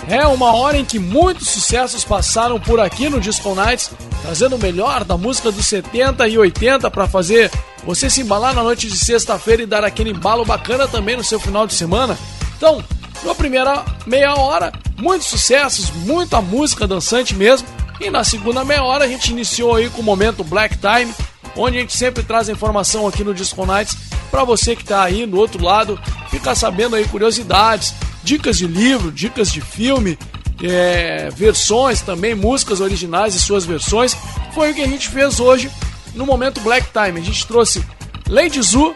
É 0.07 0.25
uma 0.27 0.55
hora 0.55 0.77
em 0.77 0.85
que 0.85 0.97
muitos 0.97 1.49
sucessos 1.49 2.05
passaram 2.05 2.57
por 2.57 2.79
aqui 2.79 3.09
no 3.09 3.19
Disco 3.19 3.53
Nights, 3.53 3.91
trazendo 4.21 4.55
o 4.55 4.59
melhor 4.59 5.03
da 5.03 5.17
música 5.17 5.51
dos 5.51 5.67
70 5.67 6.25
e 6.29 6.37
80 6.37 6.89
para 6.89 7.05
fazer 7.05 7.51
você 7.83 8.09
se 8.09 8.21
embalar 8.21 8.55
na 8.55 8.63
noite 8.63 8.87
de 8.87 8.97
sexta-feira 8.97 9.61
e 9.61 9.65
dar 9.65 9.83
aquele 9.83 10.11
embalo 10.11 10.45
bacana 10.45 10.87
também 10.87 11.17
no 11.17 11.23
seu 11.25 11.37
final 11.37 11.67
de 11.67 11.73
semana. 11.73 12.17
Então, 12.55 12.81
na 13.25 13.35
primeira 13.35 13.83
meia 14.05 14.35
hora, 14.35 14.71
muitos 14.97 15.27
sucessos, 15.27 15.91
muita 15.91 16.39
música 16.39 16.87
dançante 16.87 17.35
mesmo. 17.35 17.76
E 17.99 18.09
na 18.09 18.23
segunda 18.23 18.63
meia 18.63 18.83
hora 18.83 19.05
a 19.05 19.07
gente 19.07 19.31
iniciou 19.31 19.75
aí 19.75 19.89
com 19.89 20.01
o 20.01 20.03
momento 20.03 20.43
Black 20.43 20.77
Time, 20.77 21.13
onde 21.55 21.77
a 21.77 21.81
gente 21.81 21.97
sempre 21.97 22.23
traz 22.23 22.47
a 22.47 22.51
informação 22.51 23.07
aqui 23.07 23.23
no 23.23 23.33
Disco 23.33 23.65
Nights 23.65 23.97
para 24.29 24.43
você 24.43 24.75
que 24.75 24.83
está 24.83 25.03
aí 25.03 25.25
do 25.25 25.37
outro 25.37 25.63
lado, 25.63 25.99
ficar 26.29 26.55
sabendo 26.55 26.95
aí 26.95 27.05
curiosidades, 27.07 27.93
dicas 28.23 28.57
de 28.57 28.67
livro, 28.67 29.11
dicas 29.11 29.51
de 29.51 29.61
filme, 29.61 30.17
é, 30.61 31.29
versões 31.31 32.01
também, 32.01 32.35
músicas 32.35 32.81
originais 32.81 33.35
e 33.35 33.39
suas 33.39 33.65
versões. 33.65 34.15
Foi 34.53 34.71
o 34.71 34.75
que 34.75 34.81
a 34.81 34.87
gente 34.87 35.09
fez 35.09 35.39
hoje 35.39 35.71
no 36.13 36.25
momento 36.25 36.59
Black 36.61 36.87
Time. 36.91 37.19
A 37.19 37.23
gente 37.23 37.47
trouxe 37.47 37.83
Lady 38.27 38.61
Zu, 38.61 38.95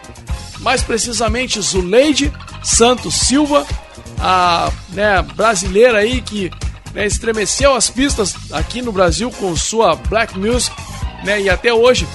mais 0.60 0.82
precisamente 0.82 1.60
Zuleide 1.60 2.32
Santos 2.62 3.14
Silva, 3.14 3.66
a 4.20 4.70
né, 4.90 5.22
brasileira 5.34 5.98
aí 5.98 6.20
que 6.20 6.50
né, 6.94 7.06
estremeceu 7.06 7.74
as 7.74 7.90
pistas 7.90 8.34
aqui 8.50 8.82
no 8.82 8.92
Brasil 8.92 9.30
com 9.30 9.54
sua 9.56 9.94
Black 9.94 10.38
Music, 10.38 10.74
né, 11.24 11.40
e 11.40 11.50
até 11.50 11.72
hoje, 11.72 12.06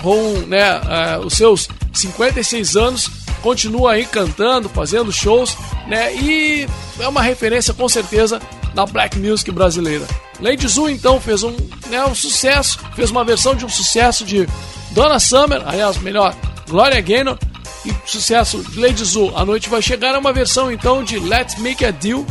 com 0.00 0.38
né, 0.46 0.78
uh, 0.78 1.26
os 1.26 1.34
seus 1.34 1.68
56 1.92 2.76
anos, 2.76 3.10
continua 3.42 3.92
aí 3.92 4.06
cantando, 4.06 4.68
fazendo 4.68 5.12
shows, 5.12 5.56
né, 5.86 6.14
e 6.14 6.66
é 6.98 7.08
uma 7.08 7.22
referência 7.22 7.74
com 7.74 7.88
certeza 7.88 8.40
da 8.74 8.86
Black 8.86 9.18
Music 9.18 9.50
brasileira. 9.50 10.06
Lady 10.40 10.66
Zu 10.66 10.88
então 10.88 11.20
fez 11.20 11.42
um, 11.42 11.54
né, 11.88 12.04
um 12.04 12.14
sucesso, 12.14 12.78
fez 12.94 13.10
uma 13.10 13.24
versão 13.24 13.54
de 13.54 13.64
um 13.64 13.68
sucesso 13.68 14.24
de 14.24 14.48
Donna 14.90 15.18
Summer, 15.18 15.62
aliás, 15.66 15.96
melhor, 15.98 16.34
Gloria 16.68 17.00
Gaynor, 17.00 17.38
e 17.84 17.92
sucesso 18.06 18.64
Lady 18.76 19.04
Zoo, 19.04 19.36
A 19.36 19.44
Noite 19.44 19.68
Vai 19.68 19.82
Chegar 19.82 20.14
é 20.14 20.18
uma 20.18 20.32
versão 20.32 20.70
então 20.70 21.02
de 21.02 21.18
Let's 21.18 21.58
Make 21.58 21.84
a 21.84 21.90
Deal 21.90 22.24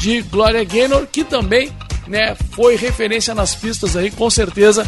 de 0.00 0.22
Gloria 0.22 0.64
Gaynor, 0.64 1.06
que 1.06 1.22
também 1.22 1.70
né, 2.08 2.34
foi 2.52 2.74
referência 2.74 3.34
nas 3.34 3.54
pistas 3.54 3.96
aí, 3.96 4.10
com 4.10 4.28
certeza 4.30 4.84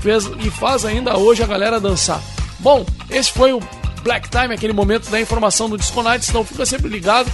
fez 0.00 0.24
e 0.40 0.50
faz 0.50 0.84
ainda 0.84 1.16
hoje 1.16 1.42
a 1.42 1.46
galera 1.46 1.80
dançar. 1.80 2.22
Bom, 2.60 2.86
esse 3.10 3.30
foi 3.32 3.52
o 3.52 3.60
Black 4.02 4.28
Time, 4.30 4.54
aquele 4.54 4.72
momento 4.72 5.10
da 5.10 5.20
informação 5.20 5.68
do 5.68 5.76
Disco 5.76 6.02
Nights, 6.02 6.28
então 6.28 6.44
fica 6.44 6.64
sempre 6.64 6.88
ligado 6.88 7.30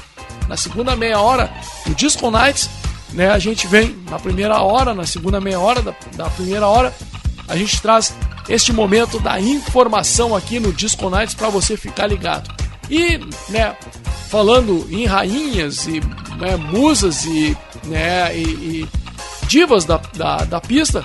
na 0.49 0.57
segunda 0.57 0.97
meia 0.97 1.21
hora 1.21 1.53
do 1.87 1.95
Disco 1.95 2.31
Nights, 2.31 2.69
né, 3.13 3.31
a 3.31 3.39
gente 3.39 3.67
vem 3.67 3.97
na 4.11 4.19
primeira 4.19 4.61
hora, 4.61 4.95
na 4.95 5.05
segunda 5.07 5.41
meia 5.41 5.61
hora 5.61 5.83
da, 5.83 5.95
da 6.15 6.31
primeira 6.31 6.67
hora, 6.67 6.95
a 7.47 7.57
gente 7.57 7.81
traz 7.81 8.15
este 8.49 8.73
momento 8.73 9.21
da 9.21 9.39
informação 9.39 10.35
aqui 10.35 10.59
no 10.59 10.73
Disco 10.73 11.09
Nights 11.11 11.35
para 11.35 11.51
você 11.51 11.77
ficar 11.77 12.07
ligado. 12.07 12.51
E, 12.91 13.19
né, 13.51 13.77
falando 14.31 14.87
em 14.91 15.05
rainhas 15.07 15.87
e 15.87 16.01
né, 16.39 16.57
musas 16.57 17.25
e, 17.25 17.57
né, 17.85 18.37
e, 18.37 18.43
e 18.43 18.89
divas 19.47 19.85
da, 19.85 19.97
da, 20.15 20.45
da 20.45 20.61
pista, 20.61 21.05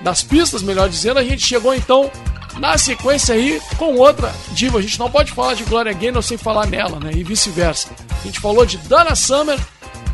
das 0.00 0.22
pistas, 0.22 0.62
melhor 0.62 0.88
dizendo, 0.88 1.18
a 1.18 1.24
gente 1.24 1.46
chegou 1.46 1.74
então 1.74 2.10
na 2.58 2.76
sequência 2.76 3.34
aí 3.34 3.60
com 3.78 3.94
outra 3.96 4.32
diva. 4.50 4.78
A 4.78 4.82
gente 4.82 4.98
não 4.98 5.10
pode 5.10 5.32
falar 5.32 5.54
de 5.54 5.64
Gloria 5.64 5.92
Gaynor 5.92 6.22
sem 6.22 6.36
falar 6.36 6.66
nela, 6.66 6.98
né? 6.98 7.12
E 7.14 7.22
vice-versa. 7.22 7.88
A 8.10 8.26
gente 8.26 8.40
falou 8.40 8.66
de 8.66 8.76
Dana 8.78 9.14
Summer, 9.14 9.58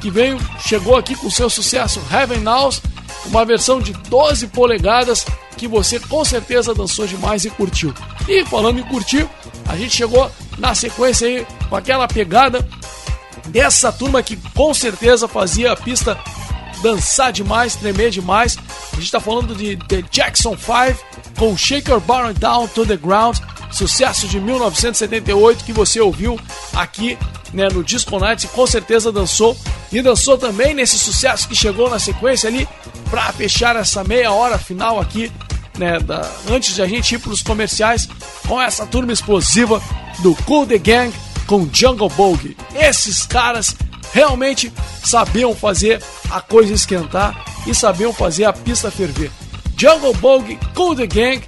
que 0.00 0.10
veio, 0.10 0.38
chegou 0.64 0.96
aqui 0.96 1.16
com 1.16 1.30
seu 1.30 1.50
sucesso 1.50 2.00
Heaven 2.12 2.40
Knows, 2.40 2.80
uma 3.26 3.44
versão 3.44 3.80
de 3.80 3.92
12 3.92 4.48
polegadas 4.48 5.26
que 5.56 5.66
você 5.66 5.98
com 5.98 6.24
certeza 6.24 6.74
dançou 6.74 7.06
demais 7.06 7.44
e 7.44 7.50
curtiu. 7.50 7.92
E 8.28 8.44
falando 8.44 8.78
em 8.78 8.84
curtir, 8.84 9.28
a 9.66 9.76
gente 9.76 9.96
chegou 9.96 10.30
na 10.56 10.74
sequência 10.74 11.26
aí 11.26 11.46
com 11.68 11.74
aquela 11.74 12.06
pegada 12.06 12.66
dessa 13.48 13.92
turma 13.92 14.22
que 14.22 14.36
com 14.54 14.72
certeza 14.74 15.28
fazia 15.28 15.72
a 15.72 15.76
pista 15.76 16.18
dançar 16.82 17.32
demais, 17.32 17.76
tremer 17.76 18.10
demais. 18.10 18.56
A 18.92 18.96
gente 18.96 19.04
está 19.04 19.20
falando 19.20 19.54
de 19.54 19.76
The 19.76 20.02
Jackson 20.10 20.56
5 20.56 21.04
com 21.38 21.56
Shake 21.56 21.90
Your 21.90 22.02
Down 22.38 22.68
to 22.68 22.86
the 22.86 22.96
Ground, 22.96 23.38
sucesso 23.70 24.26
de 24.26 24.40
1978 24.40 25.64
que 25.64 25.72
você 25.72 26.00
ouviu 26.00 26.38
aqui 26.74 27.18
né, 27.52 27.68
no 27.68 27.82
Disco 27.82 28.18
Nights 28.18 28.44
e 28.44 28.48
com 28.48 28.66
certeza 28.66 29.12
dançou. 29.12 29.56
E 29.90 30.02
dançou 30.02 30.36
também 30.36 30.74
nesse 30.74 30.98
sucesso 30.98 31.48
que 31.48 31.54
chegou 31.54 31.88
na 31.88 31.98
sequência 31.98 32.48
ali 32.48 32.68
para 33.08 33.32
fechar 33.32 33.74
essa 33.76 34.04
meia 34.04 34.30
hora 34.32 34.58
final 34.58 35.00
aqui, 35.00 35.32
né, 35.78 35.98
da, 35.98 36.30
antes 36.50 36.74
de 36.74 36.82
a 36.82 36.86
gente 36.86 37.14
ir 37.14 37.18
para 37.18 37.32
os 37.32 37.42
comerciais 37.42 38.06
com 38.46 38.60
essa 38.60 38.84
turma 38.86 39.12
explosiva 39.12 39.82
do 40.18 40.34
Cool 40.44 40.66
The 40.66 40.78
Gang 40.78 41.14
com 41.48 41.68
Jungle 41.72 42.10
Bogie. 42.10 42.56
Esses 42.74 43.26
caras 43.26 43.74
realmente 44.12 44.72
sabiam 45.02 45.56
fazer 45.56 46.00
a 46.30 46.40
coisa 46.40 46.72
esquentar 46.72 47.44
e 47.66 47.74
sabiam 47.74 48.12
fazer 48.12 48.44
a 48.44 48.52
pista 48.52 48.90
ferver. 48.90 49.32
Jungle 49.76 50.14
Bogie, 50.14 50.58
Cool 50.74 50.94
The 50.94 51.06
Gang 51.06 51.42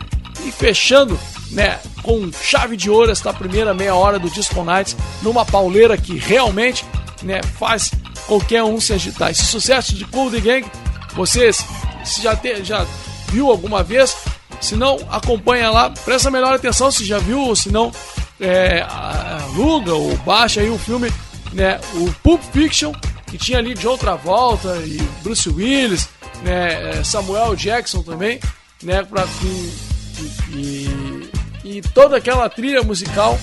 e 0.45 0.51
fechando, 0.51 1.19
né, 1.51 1.79
com 2.03 2.33
chave 2.33 2.77
de 2.77 2.89
ouro 2.89 3.13
esta 3.13 3.33
primeira 3.33 3.75
meia 3.75 3.95
hora 3.95 4.19
do 4.19 4.31
Disco 4.31 4.65
Nights 4.65 4.97
numa 5.23 5.45
pauleira 5.45 5.97
que 5.97 6.17
realmente, 6.17 6.85
né, 7.23 7.41
faz 7.59 7.91
qualquer 8.27 8.65
um 8.65 8.81
se 8.81 8.93
agitar. 8.93 9.31
Esse 9.31 9.45
sucesso 9.45 9.95
de 9.95 10.05
Cool 10.07 10.31
The 10.31 10.41
Gang, 10.41 10.67
vocês 11.15 11.65
se 12.05 12.23
já 12.23 12.35
te, 12.35 12.65
já 12.65 12.87
viu 13.29 13.51
alguma 13.51 13.83
vez? 13.83 14.17
Se 14.61 14.77
não, 14.77 14.99
acompanha 15.11 15.71
lá, 15.71 15.91
presta 15.91 16.31
melhor 16.31 16.55
atenção 16.55 16.91
se 16.91 17.05
já 17.05 17.19
viu 17.19 17.41
ou 17.41 17.57
se 17.57 17.71
não, 17.71 17.93
é, 18.41 18.83
aluga 18.83 19.95
ou 19.95 20.17
baixa 20.19 20.61
aí 20.61 20.71
o 20.71 20.79
filme, 20.79 21.13
né, 21.53 21.79
o 21.95 22.11
Pulp 22.23 22.43
Fiction, 22.53 22.93
que 23.27 23.37
tinha 23.37 23.59
ali 23.59 23.75
de 23.75 23.87
outra 23.87 24.17
volta 24.17 24.77
e 24.79 24.97
Bruce 25.23 25.49
Willis, 25.49 26.09
né, 26.43 27.05
Samuel 27.05 27.55
Jackson 27.55 28.03
também, 28.03 28.41
né, 28.83 29.03
para 29.03 29.27
e, 29.43 30.57
e, 30.57 31.31
e 31.65 31.83
toda 31.95 32.17
aquela 32.17 32.49
trilha 32.49 32.83
musical 32.83 33.39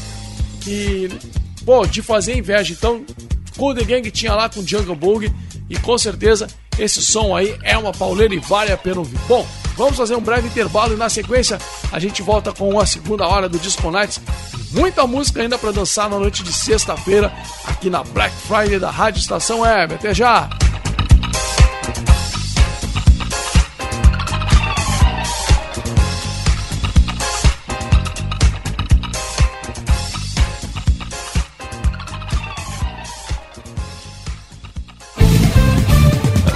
que, 0.61 1.09
pô, 1.63 1.85
de 1.85 2.01
fazer 2.01 2.35
inveja. 2.35 2.73
Então, 2.73 3.05
The 3.73 3.83
Gang 3.83 4.11
tinha 4.11 4.33
lá 4.33 4.49
com 4.49 4.65
Jungle 4.65 4.95
Boogie 4.95 5.33
e 5.69 5.77
com 5.77 5.97
certeza 5.97 6.47
esse 6.77 7.01
som 7.01 7.35
aí 7.35 7.57
é 7.63 7.77
uma 7.77 7.91
pauleira 7.91 8.33
e 8.33 8.39
vale 8.39 8.71
a 8.71 8.77
pena 8.77 8.99
ouvir. 8.99 9.17
Bom, 9.27 9.45
vamos 9.75 9.97
fazer 9.97 10.15
um 10.15 10.21
breve 10.21 10.47
intervalo 10.47 10.93
e 10.93 10.97
na 10.97 11.09
sequência 11.09 11.57
a 11.91 11.99
gente 11.99 12.21
volta 12.21 12.53
com 12.53 12.79
a 12.79 12.85
segunda 12.85 13.27
hora 13.27 13.49
do 13.49 13.57
Disco 13.57 13.89
Nights. 13.91 14.19
Muita 14.71 15.07
música 15.07 15.41
ainda 15.41 15.57
para 15.57 15.71
dançar 15.71 16.09
na 16.09 16.19
noite 16.19 16.43
de 16.43 16.51
sexta-feira 16.51 17.31
aqui 17.65 17.89
na 17.89 18.03
Black 18.03 18.35
Friday 18.47 18.79
da 18.79 18.91
Rádio 18.91 19.19
Estação 19.19 19.61
Web. 19.61 19.95
Até 19.95 20.13
já! 20.13 20.49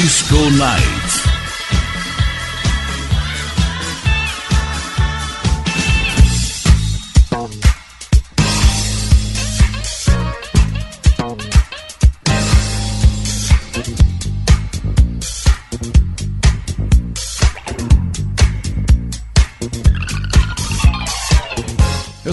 Disco 0.00 0.48
Night. 0.56 1.09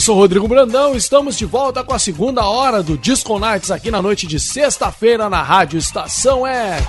Sou 0.08 0.16
Rodrigo 0.16 0.47
Brandão, 0.47 0.95
estamos 0.95 1.38
de 1.38 1.43
volta 1.43 1.84
com 1.84 1.93
a 1.93 1.99
segunda 1.99 2.45
hora 2.45 2.82
do 2.82 2.97
Disco 2.97 3.38
Nights 3.38 3.70
aqui 3.72 3.91
na 3.91 4.01
noite 4.01 4.26
de 4.26 4.39
sexta-feira 4.39 5.30
na 5.30 5.43
Rádio 5.43 5.78
Estação 5.78 6.43
Web. 6.43 6.88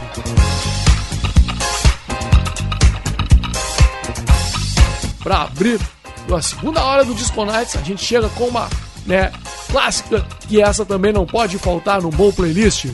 Para 5.18 5.42
abrir 5.42 5.80
a 6.32 6.40
segunda 6.40 6.84
hora 6.84 7.04
do 7.04 7.12
Disco 7.12 7.44
Nights, 7.44 7.74
a 7.74 7.82
gente 7.82 8.04
chega 8.04 8.28
com 8.28 8.44
uma 8.44 8.68
né, 9.04 9.32
clássica 9.68 10.24
que 10.46 10.62
essa 10.62 10.86
também 10.86 11.12
não 11.12 11.26
pode 11.26 11.58
faltar 11.58 12.00
num 12.00 12.10
bom 12.10 12.30
playlist. 12.30 12.86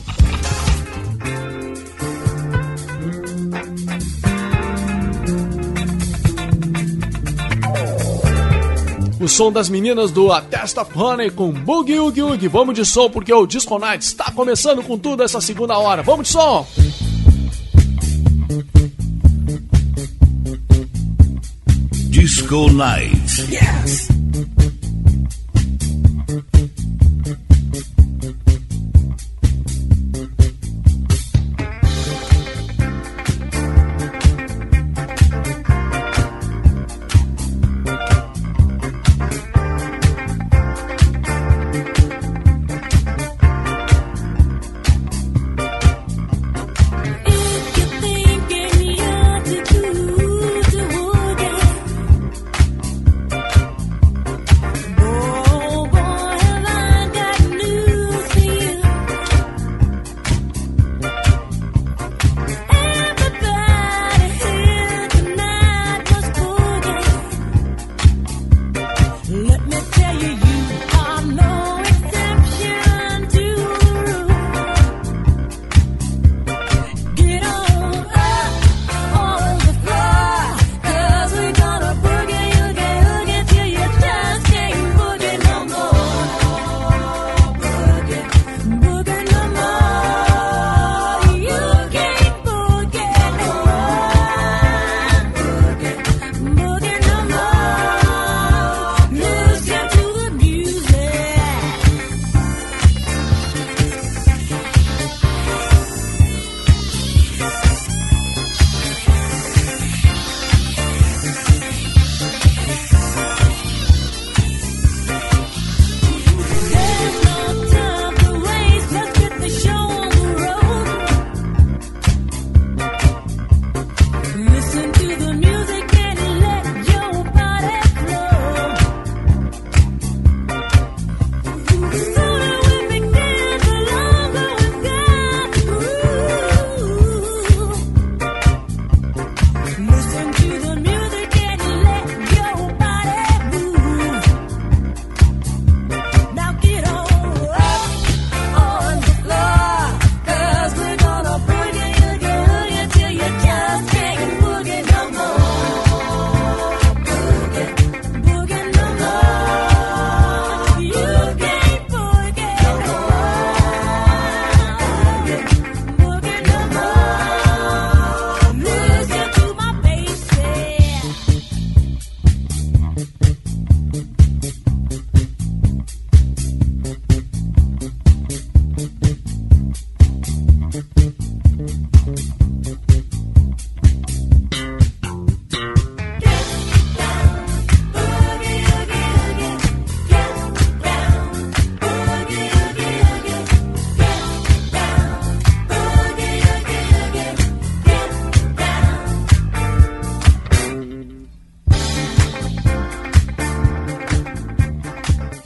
O 9.25 9.27
som 9.27 9.51
das 9.51 9.69
meninas 9.69 10.11
do 10.11 10.31
A 10.31 10.39
Test 10.39 10.77
of 10.77 10.91
Honey 10.95 11.31
com 11.31 11.51
Boogie 11.51 11.99
Oogie 11.99 12.21
Oogie. 12.21 12.47
Vamos 12.47 12.75
de 12.75 12.85
som 12.85 13.09
porque 13.09 13.33
o 13.33 13.47
Disco 13.47 13.79
Night 13.79 14.05
está 14.05 14.31
começando 14.31 14.83
com 14.83 14.99
tudo 14.99 15.23
essa 15.23 15.41
segunda 15.41 15.75
hora. 15.79 16.03
Vamos 16.03 16.27
de 16.27 16.33
som! 16.33 16.67
Disco 22.11 22.71
Night. 22.71 23.51
Yes. 23.51 24.14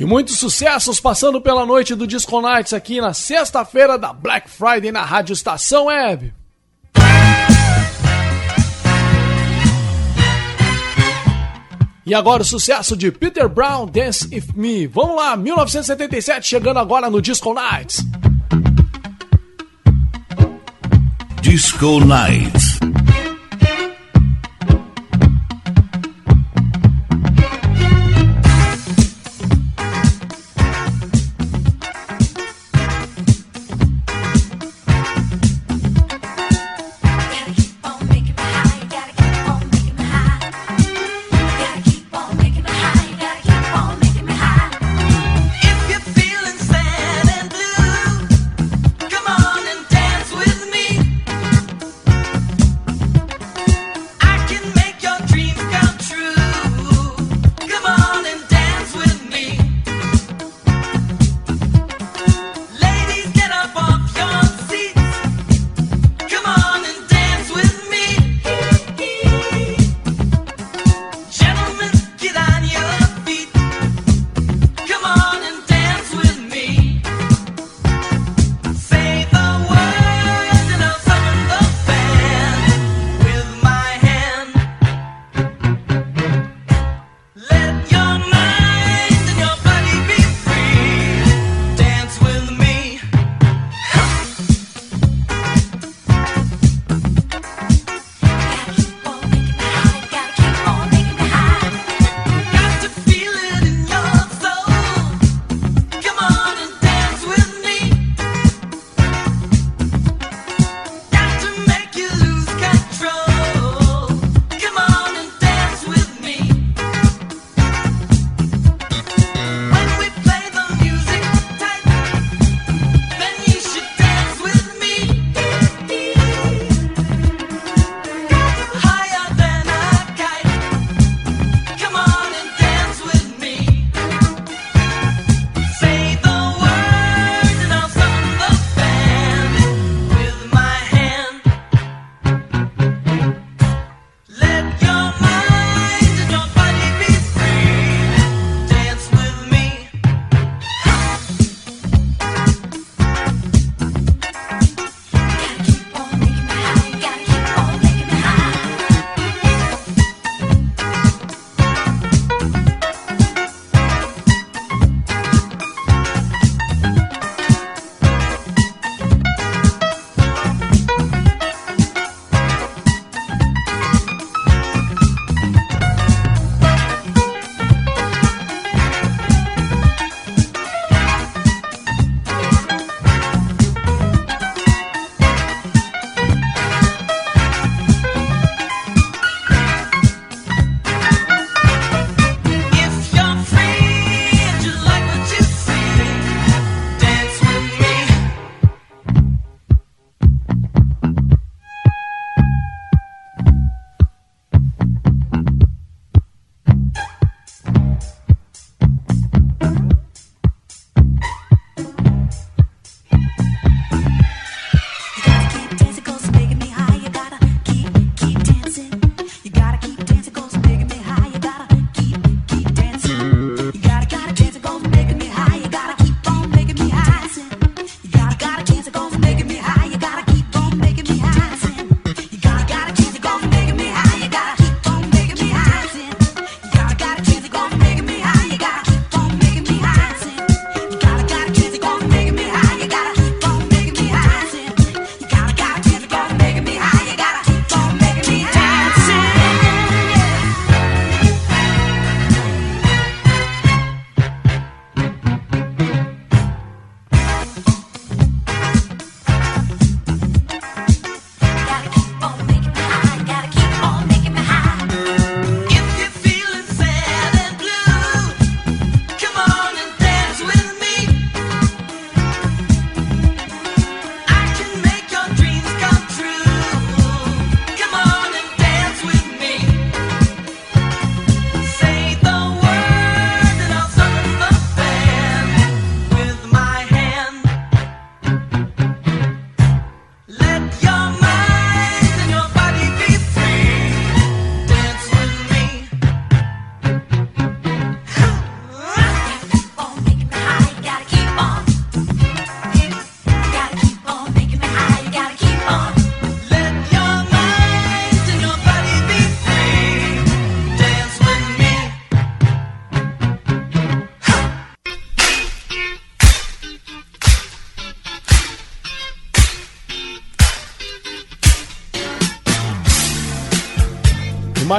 Muitos 0.09 0.39
sucessos 0.39 0.99
passando 0.99 1.39
pela 1.39 1.67
noite 1.67 1.93
do 1.93 2.07
Disco 2.07 2.41
Nights 2.41 2.73
aqui 2.73 2.99
na 2.99 3.13
sexta-feira 3.13 3.95
da 3.95 4.11
Black 4.11 4.49
Friday 4.49 4.91
na 4.91 5.03
Rádio 5.03 5.33
Estação 5.33 5.85
Web. 5.85 6.33
E 12.07 12.15
agora 12.15 12.41
o 12.41 12.45
sucesso 12.45 12.97
de 12.97 13.11
Peter 13.11 13.47
Brown, 13.47 13.85
Dance 13.85 14.27
With 14.33 14.51
Me. 14.55 14.87
Vamos 14.87 15.15
lá, 15.15 15.37
1977, 15.37 16.47
chegando 16.47 16.79
agora 16.79 17.07
no 17.07 17.21
Disco 17.21 17.53
Nights. 17.53 18.03
Disco 21.39 21.99
Nights. 21.99 22.68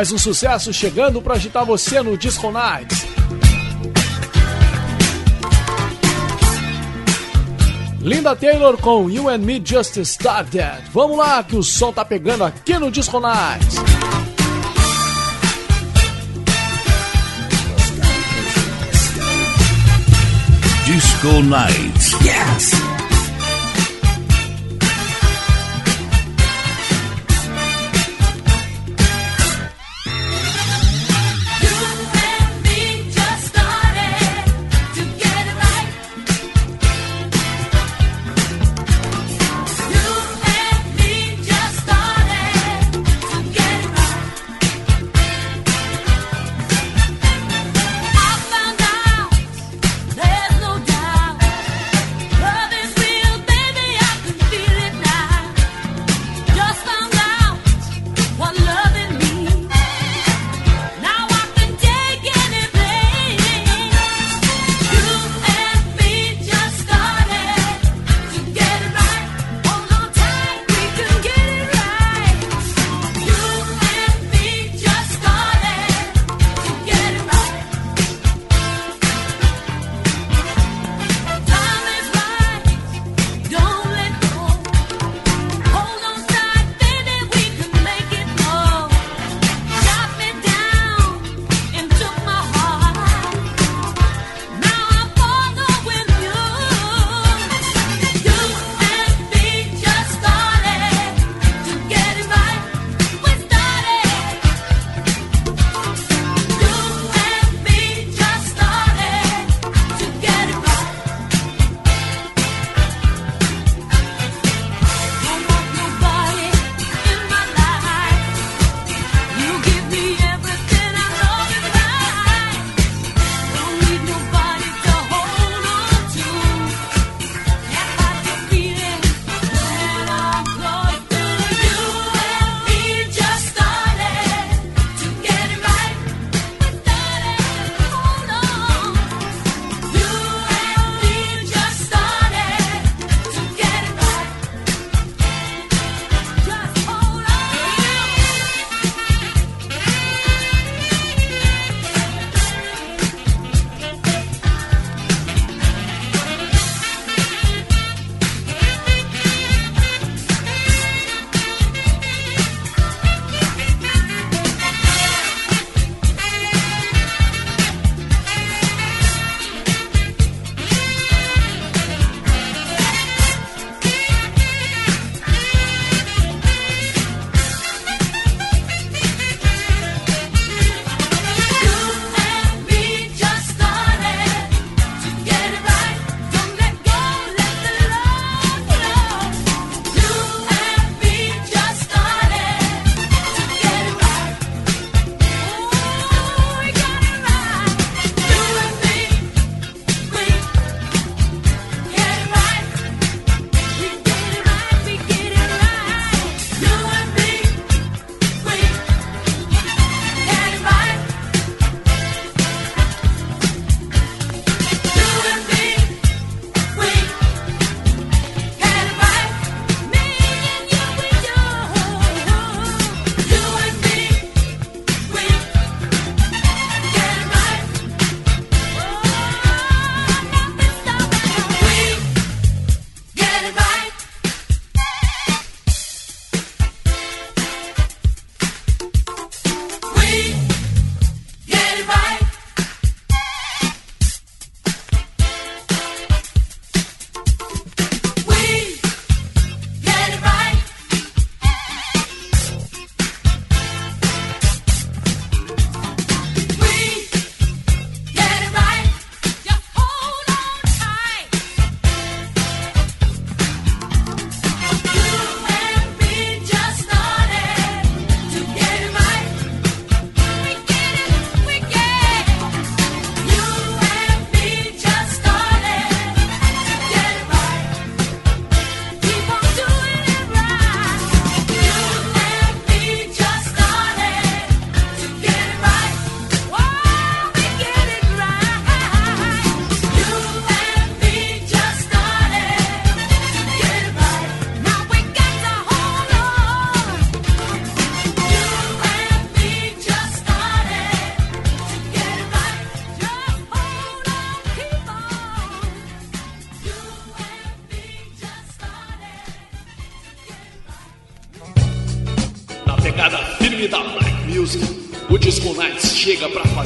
Mais 0.00 0.12
um 0.12 0.16
sucesso 0.16 0.72
chegando 0.72 1.20
para 1.20 1.34
agitar 1.34 1.62
você 1.62 2.00
no 2.00 2.16
Disco 2.16 2.50
Nights. 2.50 3.04
Linda 8.00 8.34
Taylor 8.34 8.78
com 8.78 9.10
You 9.10 9.28
and 9.28 9.40
Me 9.40 9.60
Just 9.62 9.98
Started. 9.98 10.84
Vamos 10.90 11.18
lá 11.18 11.42
que 11.42 11.54
o 11.54 11.62
som 11.62 11.92
tá 11.92 12.02
pegando 12.02 12.44
aqui 12.44 12.78
no 12.78 12.90
Disco 12.90 13.20
Nights. 13.20 13.76
Disco 20.86 21.42
Nights. 21.42 22.12
Yes. 22.24 22.79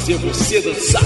Fazer 0.04 0.18
você 0.18 0.60
dançar. 0.60 1.03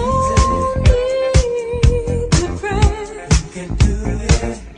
No 0.00 0.06
need 3.54 3.78
to 3.80 4.69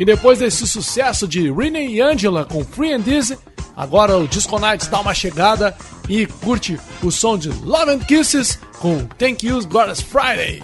E 0.00 0.04
depois 0.04 0.38
desse 0.38 0.66
sucesso 0.66 1.28
de 1.28 1.52
Renee 1.52 1.96
e 1.96 2.00
Angela 2.00 2.46
com 2.46 2.64
Free 2.64 2.94
and 2.94 3.04
Easy, 3.06 3.36
agora 3.76 4.16
o 4.16 4.26
Disco 4.26 4.58
Nights 4.58 4.88
dá 4.88 4.98
uma 4.98 5.12
chegada 5.12 5.76
e 6.08 6.26
curte 6.26 6.80
o 7.02 7.10
som 7.10 7.36
de 7.36 7.50
Love 7.50 7.90
and 7.90 7.98
Kisses 7.98 8.58
com 8.78 9.04
Thank 9.18 9.46
You 9.46 9.62
Glorious 9.66 10.00
Friday. 10.00 10.62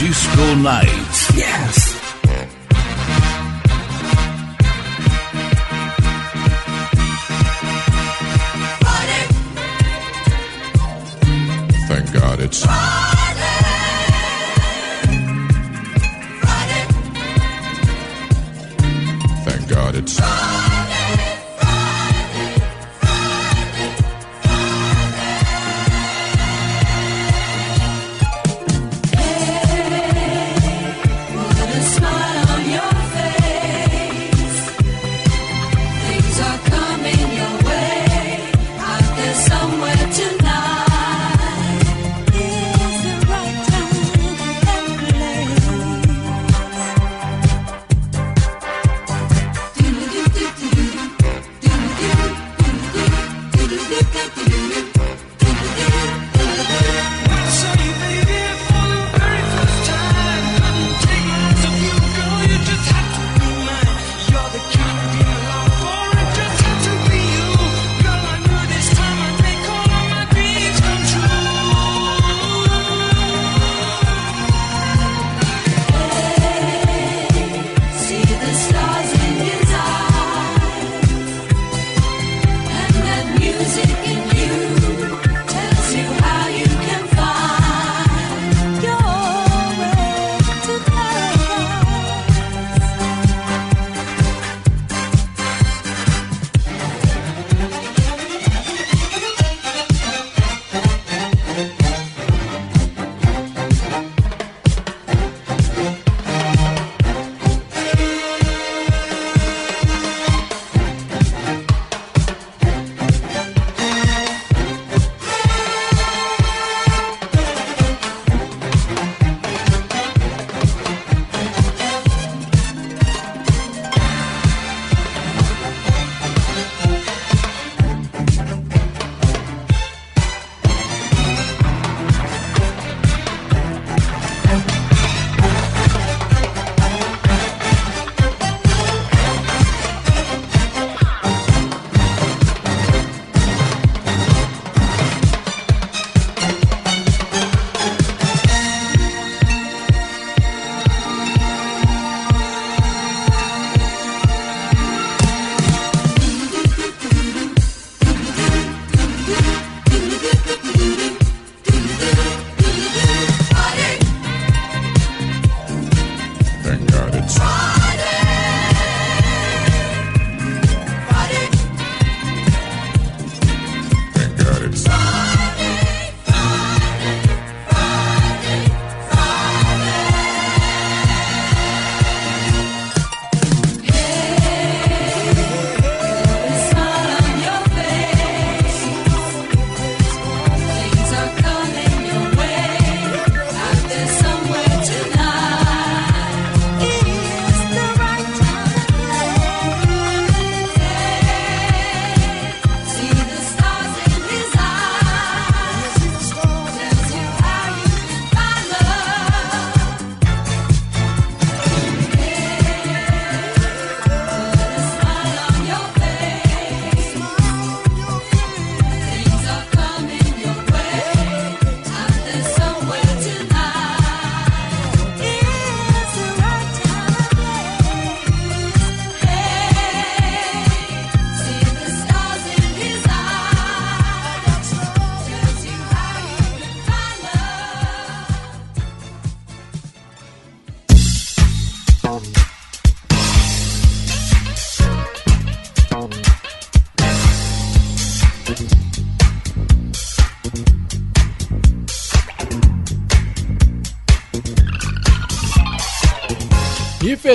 Disco 0.00 0.56
Nights. 0.56 1.05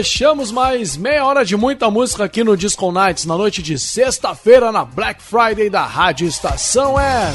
Fechamos 0.02 0.52
mais 0.52 0.98
meia 0.98 1.24
hora 1.24 1.46
de 1.46 1.56
muita 1.56 1.92
música 1.92 2.24
aqui 2.24 2.44
no 2.44 2.58
Disco 2.58 2.92
Nights, 2.92 3.24
na 3.28 3.38
noite 3.38 3.62
de 3.62 3.78
sexta-feira, 3.78 4.72
na 4.72 4.84
Black 4.84 5.22
Friday 5.22 5.70
da 5.70 5.86
Rádio 5.86 6.28
Estação 6.28 7.00
é. 7.00 7.32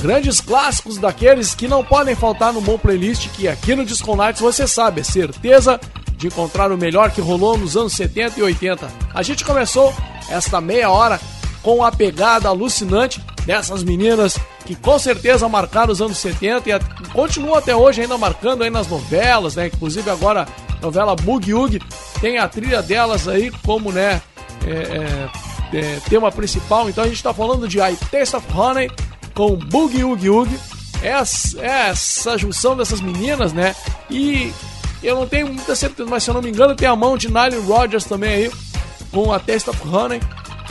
Grandes 0.00 0.40
clássicos 0.40 0.98
daqueles 0.98 1.52
que 1.52 1.66
não 1.66 1.82
podem 1.82 2.14
faltar 2.14 2.52
no 2.52 2.60
bom 2.60 2.78
playlist, 2.78 3.28
que 3.30 3.48
aqui 3.48 3.74
no 3.74 3.84
Disco 3.84 4.14
Nights 4.14 4.40
você 4.40 4.68
sabe, 4.68 5.00
é 5.00 5.04
certeza 5.04 5.80
de 6.16 6.28
encontrar 6.28 6.70
o 6.70 6.78
melhor 6.78 7.10
que 7.10 7.20
rolou 7.20 7.58
nos 7.58 7.76
anos 7.76 7.94
70 7.94 8.38
e 8.38 8.42
80. 8.44 8.88
A 9.12 9.22
gente 9.24 9.44
começou 9.44 9.92
esta 10.30 10.60
meia 10.60 10.90
hora 10.90 11.20
com 11.60 11.82
a 11.82 11.90
pegada 11.90 12.48
alucinante 12.48 13.20
dessas 13.48 13.82
meninas 13.82 14.38
que 14.66 14.74
com 14.74 14.98
certeza 14.98 15.48
marcaram 15.48 15.90
os 15.90 16.02
anos 16.02 16.18
70 16.18 16.68
e 16.68 17.08
continuam 17.14 17.54
até 17.54 17.74
hoje 17.74 18.02
ainda 18.02 18.18
marcando 18.18 18.62
aí 18.62 18.68
nas 18.68 18.86
novelas, 18.88 19.56
né? 19.56 19.68
Inclusive 19.68 20.10
agora 20.10 20.46
a 20.78 20.82
novela 20.82 21.16
Boogie 21.16 21.54
Woogie 21.54 21.80
tem 22.20 22.36
a 22.36 22.46
trilha 22.46 22.82
delas 22.82 23.26
aí 23.26 23.50
como, 23.64 23.90
né, 23.90 24.20
é, 24.66 24.70
é, 25.72 25.78
é, 25.78 26.00
tema 26.10 26.30
principal. 26.30 26.90
Então 26.90 27.02
a 27.02 27.08
gente 27.08 27.22
tá 27.22 27.32
falando 27.32 27.66
de 27.66 27.78
I 27.78 27.96
Taste 28.10 28.36
of 28.36 28.46
Honey 28.54 28.90
com 29.34 29.56
Boogie 29.56 30.04
Woogie 30.04 30.28
Woogie. 30.28 30.60
Essa, 31.02 31.58
essa 31.64 32.36
junção 32.36 32.76
dessas 32.76 33.00
meninas, 33.00 33.54
né? 33.54 33.74
E 34.10 34.52
eu 35.02 35.14
não 35.16 35.26
tenho 35.26 35.46
muita 35.46 35.74
certeza, 35.74 36.06
mas 36.06 36.22
se 36.22 36.28
eu 36.28 36.34
não 36.34 36.42
me 36.42 36.50
engano, 36.50 36.74
tem 36.74 36.86
a 36.86 36.94
mão 36.94 37.16
de 37.16 37.28
Nile 37.28 37.64
Rodgers 37.66 38.04
também 38.04 38.30
aí, 38.30 38.50
com 39.10 39.32
a 39.32 39.38
Taste 39.38 39.70
of 39.70 39.80
Honey, 39.88 40.20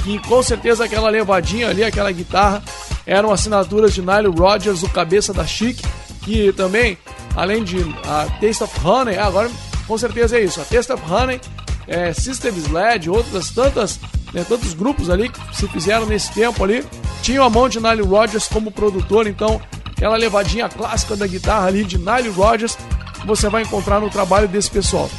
que 0.08 0.20
com 0.20 0.42
certeza 0.42 0.86
aquela 0.86 1.10
levadinha 1.10 1.68
ali, 1.68 1.84
aquela 1.84 2.10
guitarra, 2.14 2.64
eram 3.06 3.30
assinaturas 3.30 3.94
de 3.94 4.02
Nile 4.02 4.30
Rodgers, 4.30 4.82
o 4.82 4.88
cabeça 4.88 5.34
da 5.34 5.46
Chic, 5.46 5.82
que 6.22 6.54
também, 6.54 6.98
além 7.36 7.62
de 7.62 7.78
a 8.06 8.26
Taste 8.40 8.64
of 8.64 8.88
Honey, 8.88 9.18
agora 9.18 9.52
com 9.86 9.98
certeza 9.98 10.38
é 10.38 10.44
isso, 10.46 10.62
a 10.62 10.64
Taste 10.64 10.94
of 10.94 11.04
Honey, 11.12 11.42
é, 11.88 12.14
System 12.14 12.54
Sled, 12.56 13.10
outras 13.10 13.50
tantas, 13.50 14.00
né, 14.34 14.46
tantos 14.48 14.74
grupos 14.74 15.10
ali 15.10 15.28
que 15.28 15.58
se 15.58 15.68
fizeram 15.68 16.06
nesse 16.06 16.32
tempo 16.32 16.64
ali, 16.64 16.86
tinham 17.22 17.44
a 17.44 17.50
mão 17.50 17.68
de 17.68 17.82
Nile 17.82 18.04
Rodgers 18.04 18.48
como 18.48 18.72
produtor, 18.72 19.28
então 19.28 19.62
aquela 19.88 20.16
levadinha 20.16 20.70
clássica 20.70 21.18
da 21.18 21.28
guitarra 21.28 21.68
ali 21.68 21.84
de 21.84 21.98
Nile 21.98 22.30
Rodgers, 22.30 22.78
você 23.26 23.50
vai 23.50 23.64
encontrar 23.64 24.00
no 24.00 24.10
trabalho 24.10 24.48
desse 24.48 24.72
pessoal. 24.72 25.10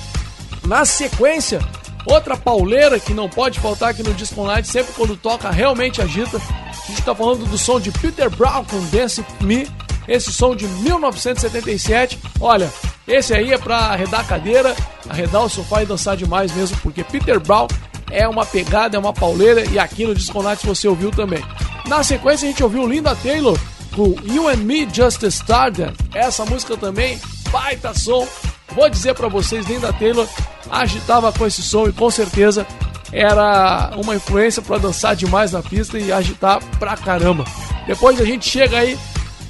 Na 0.67 0.87
sequência, 0.87 1.61
outra 2.07 2.37
pauleira 2.37 2.99
que 2.99 3.13
não 3.13 3.29
pode 3.29 3.61
faltar 3.61 3.91
aqui 3.91 4.03
no 4.03 4.15
Disco 4.15 4.45
Night, 4.45 4.69
sempre 4.69 4.93
quando 4.95 5.17
toca 5.17 5.51
realmente 5.51 6.01
agita. 6.01 6.39
A 6.39 6.87
gente 6.87 7.03
tá 7.03 7.15
falando 7.15 7.45
do 7.47 7.59
som 7.59 7.81
de 7.81 7.91
Peter 7.91 8.31
Brown 8.31 8.65
com 8.65 8.81
Dance 8.87 9.25
Me, 9.41 9.69
esse 10.07 10.33
som 10.33 10.57
de 10.57 10.67
1977. 10.67 12.19
Olha, 12.41 12.73
esse 13.07 13.35
aí 13.35 13.53
é 13.53 13.59
pra 13.59 13.77
arredar 13.77 14.21
a 14.21 14.25
cadeira, 14.25 14.75
arredar 15.09 15.45
o 15.45 15.49
sofá 15.49 15.83
e 15.83 15.87
dançar 15.87 16.17
demais 16.17 16.53
mesmo, 16.53 16.77
porque 16.83 17.05
Peter 17.05 17.39
Brown 17.41 17.69
é 18.11 18.27
uma 18.27 18.47
pegada, 18.47 18.97
é 18.97 19.01
uma 19.01 19.13
pauleira 19.13 19.65
e 19.71 19.79
aqui 19.79 20.07
no 20.07 20.15
Disco 20.15 20.43
Night 20.43 20.67
você 20.67 20.89
ouviu 20.89 21.11
também. 21.11 21.43
Na 21.87 22.03
sequência 22.03 22.47
a 22.47 22.51
gente 22.51 22.63
ouviu 22.63 22.87
Linda 22.87 23.15
Taylor 23.17 23.59
com 23.95 24.15
You 24.25 24.49
and 24.49 24.59
Me 24.59 24.89
Just 24.93 25.23
Started. 25.25 25.95
Essa 26.15 26.45
música 26.45 26.77
também, 26.77 27.21
baita 27.51 27.95
som. 27.95 28.27
Vou 28.75 28.89
dizer 28.89 29.15
pra 29.15 29.29
vocês, 29.29 29.67
Linda 29.67 29.93
Taylor 29.93 30.29
agitava 30.71 31.33
com 31.33 31.47
esse 31.47 31.63
som 31.63 31.87
e 31.89 31.93
com 31.93 32.11
certeza 32.11 32.67
era 33.13 33.93
uma 33.97 34.17
influência 34.17 34.61
pra 34.61 34.79
dançar 34.79 35.17
demais 35.17 35.53
na 35.53 35.63
pista 35.63 35.99
e 35.99 36.13
agitar 36.13 36.63
pra 36.79 36.97
caramba. 36.97 37.45
Depois 37.87 38.21
a 38.21 38.25
gente 38.25 38.49
chega 38.49 38.79
aí 38.79 38.99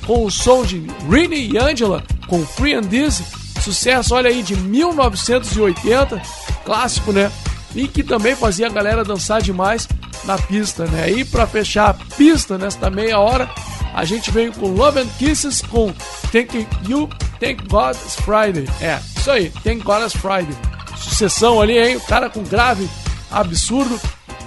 com 0.06 0.24
o 0.24 0.30
som 0.30 0.64
de 0.64 0.86
Rini 1.10 1.50
e 1.52 1.58
Angela 1.58 2.02
com 2.26 2.44
Free 2.46 2.74
and 2.74 2.82
Dizzy, 2.82 3.24
sucesso, 3.62 4.14
olha 4.14 4.30
aí, 4.30 4.42
de 4.42 4.56
1980, 4.56 6.20
clássico, 6.64 7.12
né? 7.12 7.32
E 7.74 7.88
que 7.88 8.02
também 8.02 8.36
fazia 8.36 8.66
a 8.66 8.70
galera 8.70 9.04
dançar 9.04 9.42
demais 9.42 9.88
na 10.24 10.38
pista, 10.38 10.86
né? 10.86 11.10
E 11.10 11.24
pra 11.24 11.46
fechar 11.46 11.90
a 11.90 11.94
pista 11.94 12.56
nesta 12.56 12.90
meia 12.90 13.18
hora, 13.18 13.50
a 13.94 14.04
gente 14.04 14.30
veio 14.30 14.52
com 14.52 14.68
Love 14.68 15.00
and 15.00 15.08
Kisses 15.18 15.62
com 15.62 15.92
Thank 16.30 16.66
You, 16.88 17.08
Thank 17.40 17.66
God 17.68 17.96
It's 17.96 18.16
Friday. 18.16 18.66
É, 18.80 18.98
isso 19.16 19.30
aí, 19.30 19.50
Thank 19.64 19.82
God 19.82 20.02
It's 20.02 20.16
Friday. 20.16 20.77
Sucessão 21.00 21.60
ali, 21.60 21.78
hein? 21.78 21.96
O 21.96 22.00
cara 22.00 22.28
com 22.28 22.42
grave 22.42 22.88
absurdo, 23.30 23.98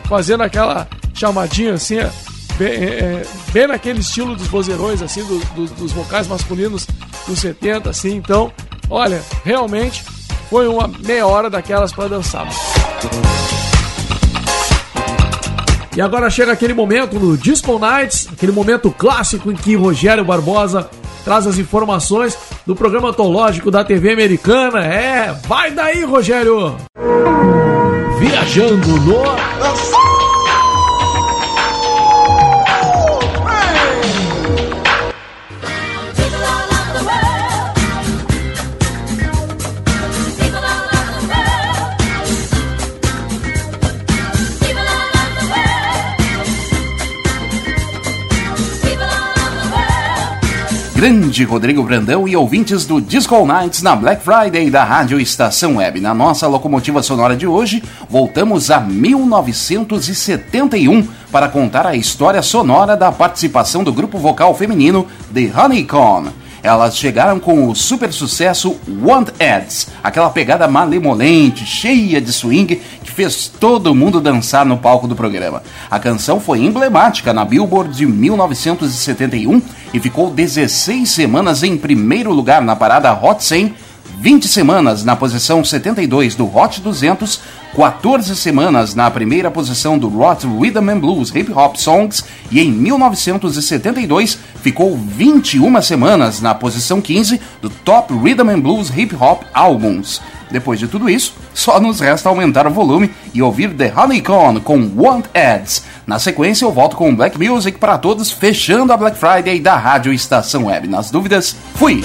fazendo 0.07 0.43
aquela 0.43 0.87
chamadinha 1.13 1.73
assim, 1.73 1.97
é, 1.99 2.11
bem, 2.57 2.67
é, 2.69 2.73
é, 2.73 3.25
bem 3.51 3.67
naquele 3.67 3.99
estilo 3.99 4.35
dos 4.35 4.47
vozeirões, 4.47 5.01
assim, 5.01 5.23
do- 5.23 5.39
do- 5.53 5.73
dos 5.75 5.91
vocais 5.91 6.27
masculinos 6.27 6.87
dos 7.27 7.39
70, 7.39 7.89
assim. 7.89 8.15
Então, 8.15 8.51
olha, 8.89 9.21
realmente 9.43 10.03
foi 10.49 10.67
uma 10.67 10.87
meia 10.87 11.25
hora 11.27 11.49
daquelas 11.49 11.91
pra 11.93 12.07
dançar. 12.07 12.47
E 15.95 15.99
agora 16.01 16.29
chega 16.29 16.53
aquele 16.53 16.73
momento 16.73 17.19
no 17.19 17.37
Disco 17.37 17.77
Nights, 17.77 18.29
aquele 18.31 18.51
momento 18.53 18.89
clássico 18.91 19.51
em 19.51 19.55
que 19.55 19.75
Rogério 19.75 20.23
Barbosa 20.23 20.89
traz 21.23 21.47
as 21.47 21.57
informações 21.57 22.37
do 22.65 22.75
programa 22.75 23.09
antológico 23.09 23.71
da 23.71 23.83
TV 23.83 24.11
americana. 24.11 24.85
É, 24.85 25.33
vai 25.47 25.71
daí, 25.71 26.03
Rogério! 26.03 26.75
Viajando 28.19 28.87
no. 28.99 30.20
Grande 51.01 51.43
Rodrigo 51.43 51.81
Brandão 51.81 52.27
e 52.27 52.35
ouvintes 52.35 52.85
do 52.85 53.01
Disco 53.01 53.33
All 53.33 53.47
Nights 53.47 53.81
na 53.81 53.95
Black 53.95 54.23
Friday 54.23 54.69
da 54.69 54.83
Rádio 54.83 55.19
Estação 55.19 55.77
Web. 55.77 55.99
Na 55.99 56.13
nossa 56.13 56.47
locomotiva 56.47 57.01
sonora 57.01 57.35
de 57.35 57.47
hoje, 57.47 57.81
voltamos 58.07 58.69
a 58.69 58.79
1971 58.79 61.07
para 61.31 61.49
contar 61.49 61.87
a 61.87 61.95
história 61.95 62.43
sonora 62.43 62.95
da 62.95 63.11
participação 63.11 63.83
do 63.83 63.91
grupo 63.91 64.19
vocal 64.19 64.53
feminino 64.53 65.07
The 65.33 65.51
Honeycomb. 65.59 66.29
Elas 66.63 66.97
chegaram 66.97 67.39
com 67.39 67.67
o 67.67 67.75
super 67.75 68.13
sucesso 68.13 68.79
Want 69.03 69.29
Ads, 69.39 69.87
aquela 70.03 70.29
pegada 70.29 70.67
malemolente, 70.67 71.65
cheia 71.65 72.21
de 72.21 72.31
swing, 72.31 72.79
que 73.03 73.11
fez 73.11 73.47
todo 73.47 73.95
mundo 73.95 74.21
dançar 74.21 74.65
no 74.65 74.77
palco 74.77 75.07
do 75.07 75.15
programa. 75.15 75.63
A 75.89 75.99
canção 75.99 76.39
foi 76.39 76.59
emblemática 76.59 77.33
na 77.33 77.43
Billboard 77.43 77.95
de 77.95 78.05
1971 78.05 79.61
e 79.93 79.99
ficou 79.99 80.29
16 80.29 81.09
semanas 81.09 81.63
em 81.63 81.75
primeiro 81.75 82.31
lugar 82.31 82.61
na 82.61 82.75
parada 82.75 83.11
Hot 83.11 83.43
100, 83.43 83.73
20 84.21 84.47
semanas 84.47 85.03
na 85.03 85.15
posição 85.15 85.63
72 85.63 86.35
do 86.35 86.45
Hot 86.55 86.79
200, 86.79 87.41
14 87.75 88.35
semanas 88.35 88.93
na 88.93 89.09
primeira 89.09 89.49
posição 89.49 89.97
do 89.97 90.21
Hot 90.21 90.45
Rhythm 90.45 90.91
and 90.91 90.99
Blues 90.99 91.33
Hip 91.33 91.51
Hop 91.51 91.75
Songs 91.75 92.23
e 92.51 92.61
em 92.61 92.71
1972 92.71 94.37
ficou 94.61 94.95
21 94.95 95.81
semanas 95.81 96.39
na 96.39 96.53
posição 96.53 97.01
15 97.01 97.41
do 97.63 97.71
Top 97.71 98.13
Rhythm 98.13 98.47
and 98.47 98.59
Blues 98.59 98.95
Hip 98.95 99.15
Hop 99.15 99.41
Albums. 99.55 100.21
Depois 100.51 100.77
de 100.77 100.87
tudo 100.87 101.09
isso, 101.09 101.33
só 101.51 101.79
nos 101.79 101.99
resta 101.99 102.29
aumentar 102.29 102.67
o 102.67 102.71
volume 102.71 103.09
e 103.33 103.41
ouvir 103.41 103.73
The 103.73 103.91
Honeycomb 103.97 104.59
com 104.59 104.87
Want 104.95 105.25
Ads. 105.33 105.83
Na 106.05 106.19
sequência, 106.19 106.63
eu 106.63 106.71
volto 106.71 106.95
com 106.95 107.15
Black 107.15 107.39
Music 107.43 107.79
para 107.79 107.97
todos, 107.97 108.29
fechando 108.29 108.93
a 108.93 108.97
Black 108.97 109.17
Friday 109.17 109.59
da 109.59 109.75
Rádio 109.75 110.13
Estação 110.13 110.65
Web. 110.65 110.87
Nas 110.87 111.09
dúvidas, 111.09 111.55
fui! 111.73 112.03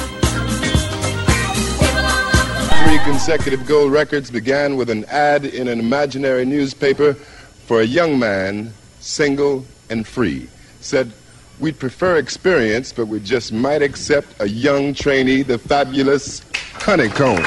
Three 2.86 2.98
consecutive 2.98 3.66
gold 3.66 3.90
records 3.90 4.30
began 4.30 4.76
with 4.76 4.90
an 4.90 5.06
ad 5.06 5.44
in 5.44 5.66
an 5.66 5.80
imaginary 5.80 6.44
newspaper 6.44 7.14
for 7.14 7.80
a 7.80 7.84
young 7.84 8.16
man, 8.16 8.72
single 9.00 9.66
and 9.90 10.06
free. 10.06 10.48
Said, 10.80 11.10
We'd 11.58 11.80
prefer 11.80 12.16
experience, 12.16 12.92
but 12.92 13.06
we 13.08 13.18
just 13.18 13.52
might 13.52 13.82
accept 13.82 14.28
a 14.40 14.48
young 14.48 14.94
trainee, 14.94 15.42
the 15.42 15.58
fabulous 15.58 16.42
Honeycomb. 16.74 17.42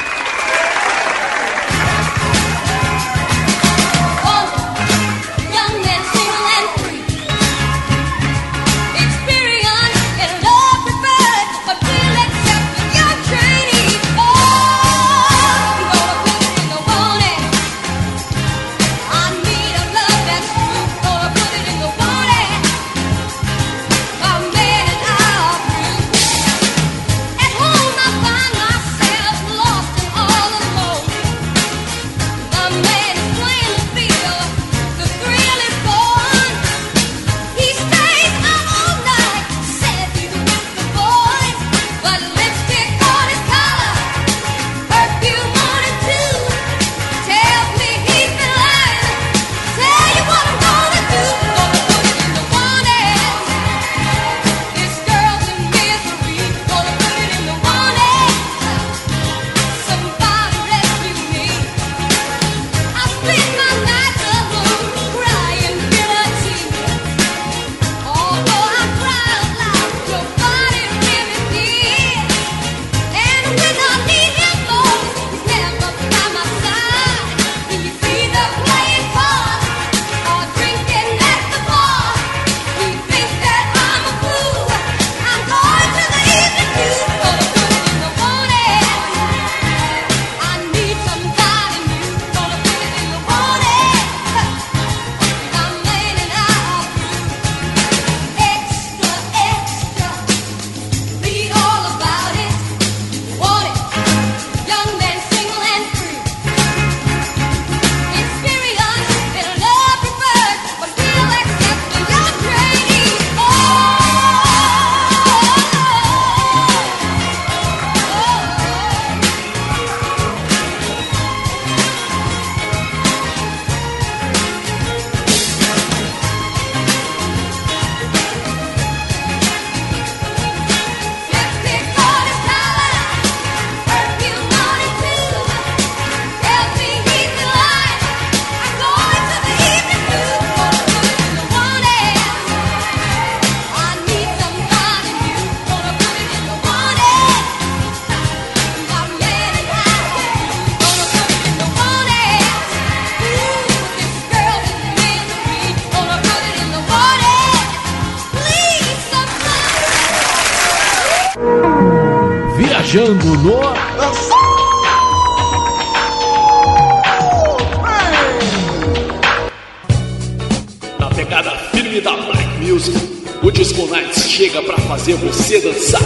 fazer 174.99 175.15
você 175.15 175.61
dançar. 175.61 176.01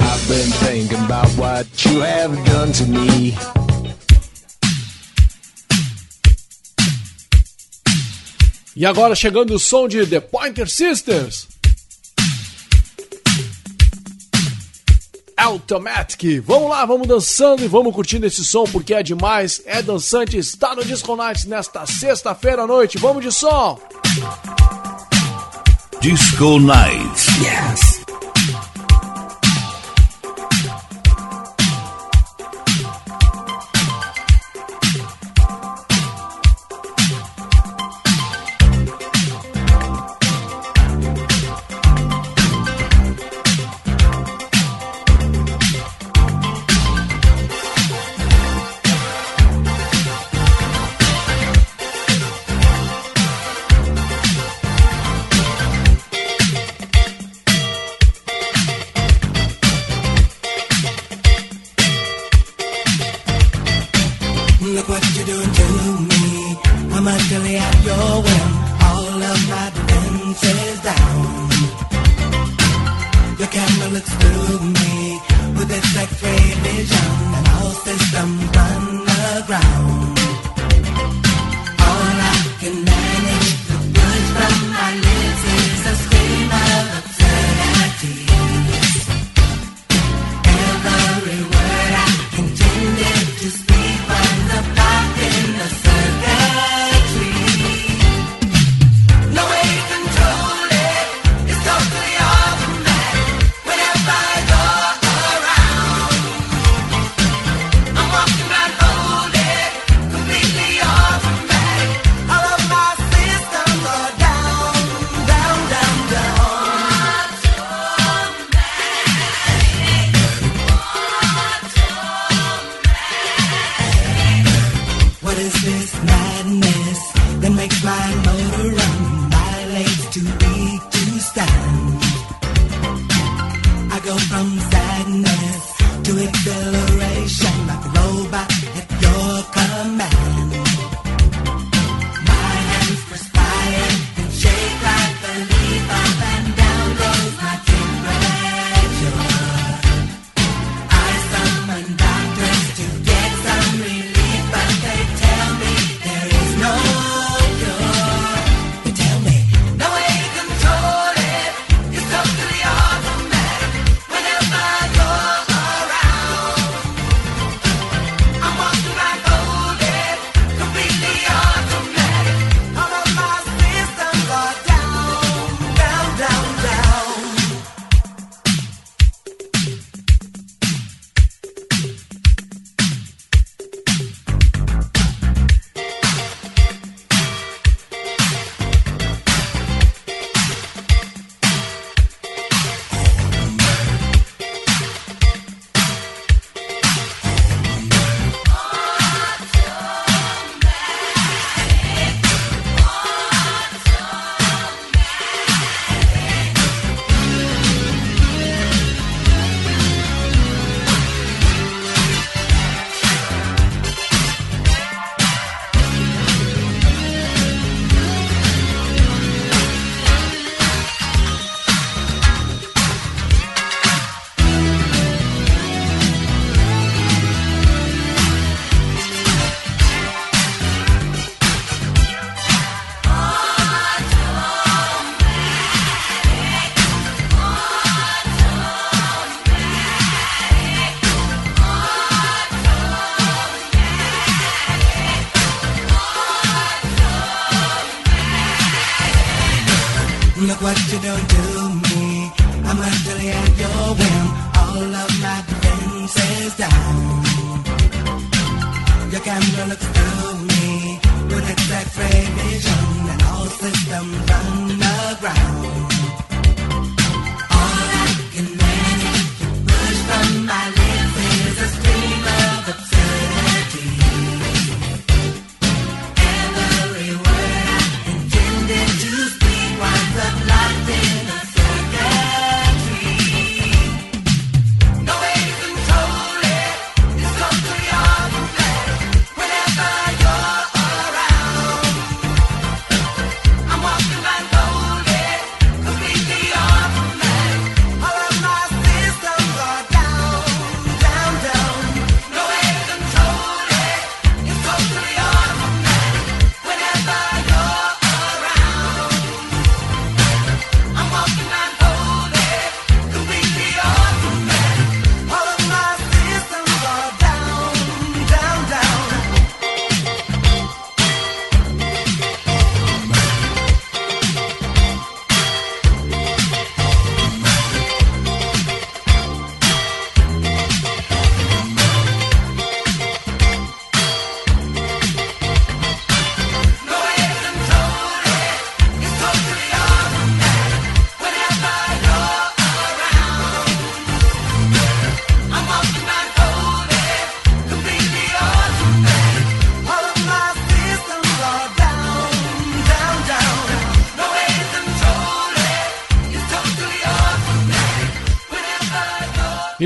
I've 0.00 0.28
been 0.28 0.50
thinking 0.66 0.98
about 1.04 1.28
what 1.38 1.68
you 1.84 2.02
have 2.02 2.34
done 2.50 2.72
to 2.72 2.84
me. 2.86 3.36
E 8.74 8.84
agora 8.84 9.14
chegando 9.14 9.54
o 9.54 9.58
som 9.60 9.86
de 9.86 10.04
The 10.06 10.18
Pointer 10.18 10.68
Sisters. 10.68 11.46
Automatic. 15.36 16.40
Vamos 16.44 16.70
lá, 16.70 16.84
vamos 16.84 17.06
dançando 17.06 17.64
e 17.64 17.68
vamos 17.68 17.94
curtindo 17.94 18.26
esse 18.26 18.44
som 18.44 18.64
porque 18.64 18.92
é 18.92 19.04
demais, 19.04 19.62
é 19.64 19.80
dançante, 19.80 20.36
está 20.36 20.74
no 20.74 20.84
Disco 20.84 21.14
Nights 21.14 21.44
nesta 21.44 21.86
sexta-feira 21.86 22.62
à 22.62 22.66
noite. 22.66 22.98
Vamos 22.98 23.22
de 23.22 23.30
som! 23.30 23.80
Disco 26.00 26.58
Nights. 26.58 27.42
Yes. 27.42 27.97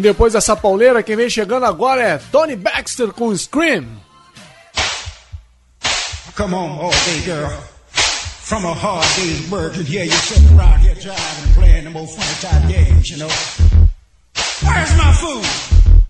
Depois 0.03 0.33
dessa 0.33 0.55
pauleira, 0.55 1.03
quem 1.03 1.17
vem 1.17 1.31
chegando 1.31 1.65
agora 1.65 2.03
é 2.03 2.19
Tony 2.31 2.57
Baxter 2.57 3.09
com 3.13 3.35
Scream. 3.37 3.87
Come 6.37 6.55
on, 6.55 6.79
all 6.79 6.91
day 6.91 7.21
girl. 7.25 7.51
From 8.45 8.67
a 8.67 8.75
hard 8.75 9.07
day's 9.17 9.51
work, 9.51 9.77
and 9.77 9.87
here 9.87 10.05
you're 10.05 10.15
sitting 10.15 10.59
around 10.59 10.81
here 10.81 10.95
driving 10.95 11.45
and 11.47 11.55
playing 11.55 11.85
them 11.85 11.97
old 11.97 12.11
funny 12.11 12.35
type 12.41 12.69
games, 12.69 13.09
you 13.09 13.19
know. 13.19 13.29
Where's 14.63 14.95
my 14.97 15.13
food? 15.15 15.47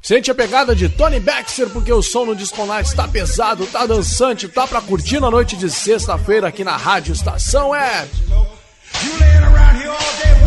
Sente 0.03 0.31
a 0.31 0.35
pegada 0.35 0.75
de 0.75 0.89
Tony 0.89 1.21
Baxter, 1.21 1.69
porque 1.71 1.93
o 1.93 2.03
som 2.03 2.25
no 2.25 2.35
Disco 2.35 2.67
Night 2.67 2.93
tá 2.95 3.07
pesado, 3.07 3.67
tá 3.67 3.87
dançante, 3.87 4.49
tá 4.49 4.67
pra 4.67 4.81
curtir 4.81 5.21
na 5.21 5.31
noite 5.31 5.57
de 5.57 5.71
sexta-feira 5.71 6.49
aqui 6.49 6.65
na 6.65 6.77
Rádio 6.77 7.13
Estação 7.13 7.73
é. 7.73 8.07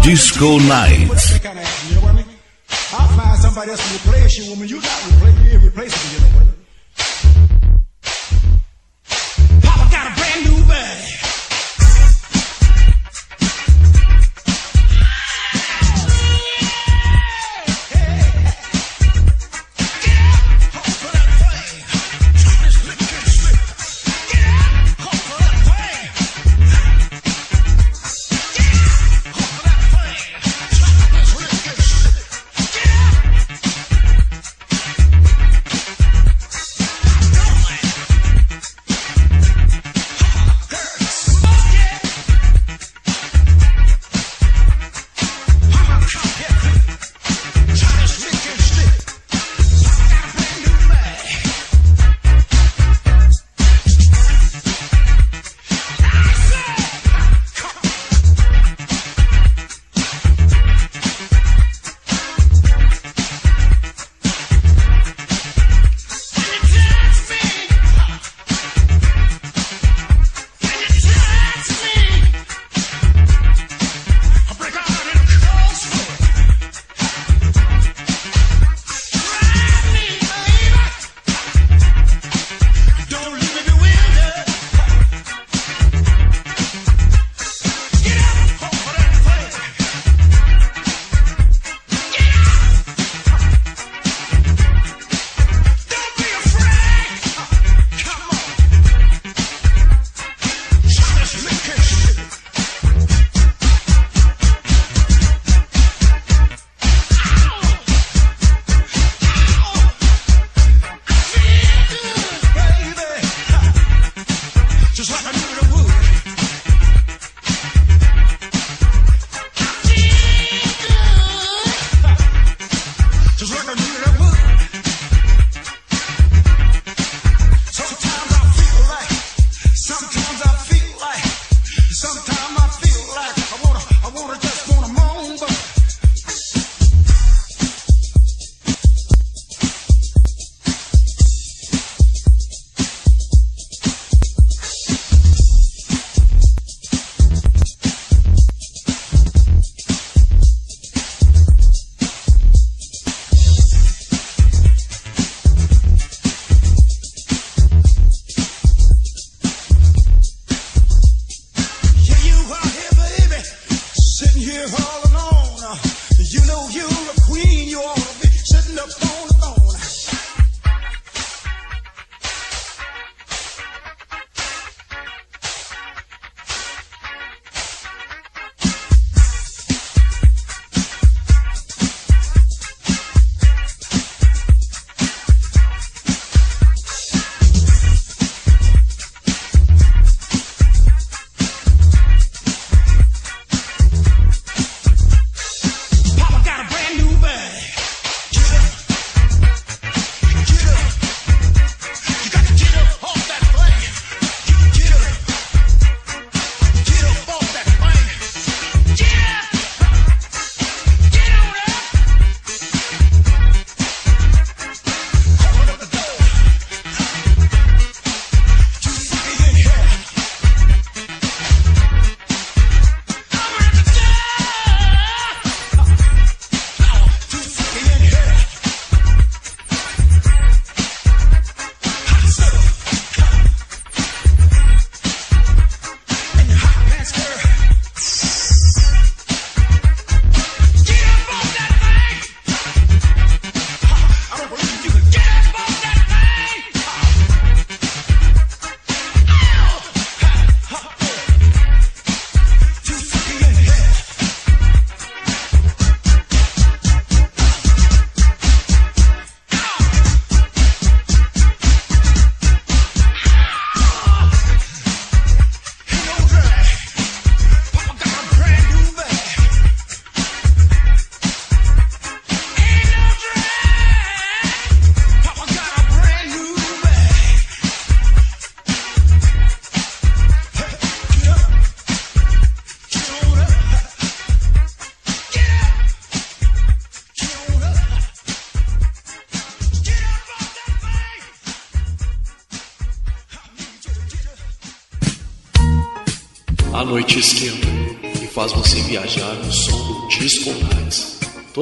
Disco 0.01 0.59
Night. 0.59 1.09
Somebody 3.55 3.71
else 3.71 3.87
to 3.87 4.09
replace 4.09 4.37
you, 4.37 4.49
woman. 4.49 4.67
You 4.67 4.81
not 4.81 5.05
replace 5.07 5.53
irreplaceable, 5.53 6.11
you 6.13 6.19
know 6.19 6.34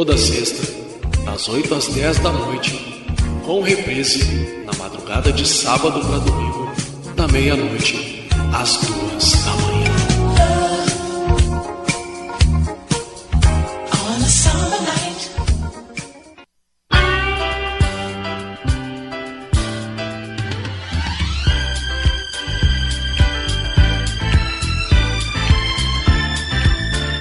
Toda 0.05 0.17
sexta, 0.17 0.61
das 1.23 1.47
8 1.47 1.75
às 1.75 1.87
10 1.87 2.19
da 2.19 2.29
noite, 2.29 3.05
com 3.45 3.61
reprise 3.61 4.61
na 4.65 4.77
madrugada 4.77 5.31
de 5.31 5.47
sábado 5.47 6.01
para 6.01 6.19
domingo, 6.19 6.69
da 7.15 7.25
meia-noite 7.29 8.27
às 8.51 8.81
duas 8.81 9.02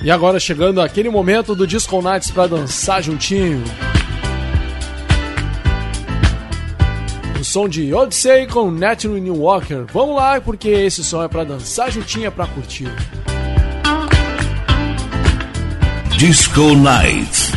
E 0.04 0.10
agora 0.10 0.40
chegando 0.40 0.80
aquele 0.80 1.08
momento 1.08 1.54
do 1.54 1.64
Disco 1.64 2.02
Nights 2.02 2.30
pra 2.32 2.48
dançar 2.48 3.00
juntinho. 3.00 3.62
O 7.40 7.44
som 7.44 7.68
de 7.68 7.94
Odyssey 7.94 8.48
com 8.48 8.68
Natural 8.68 9.18
New 9.18 9.36
Walker. 9.36 9.84
Vamos 9.92 10.16
lá, 10.16 10.40
porque 10.40 10.68
esse 10.68 11.04
som 11.04 11.22
é 11.22 11.28
pra 11.28 11.44
dançar 11.44 11.92
juntinho, 11.92 12.26
é 12.26 12.30
pra 12.30 12.48
curtir. 12.48 12.90
Disco 16.18 16.74
Night. 16.74 17.51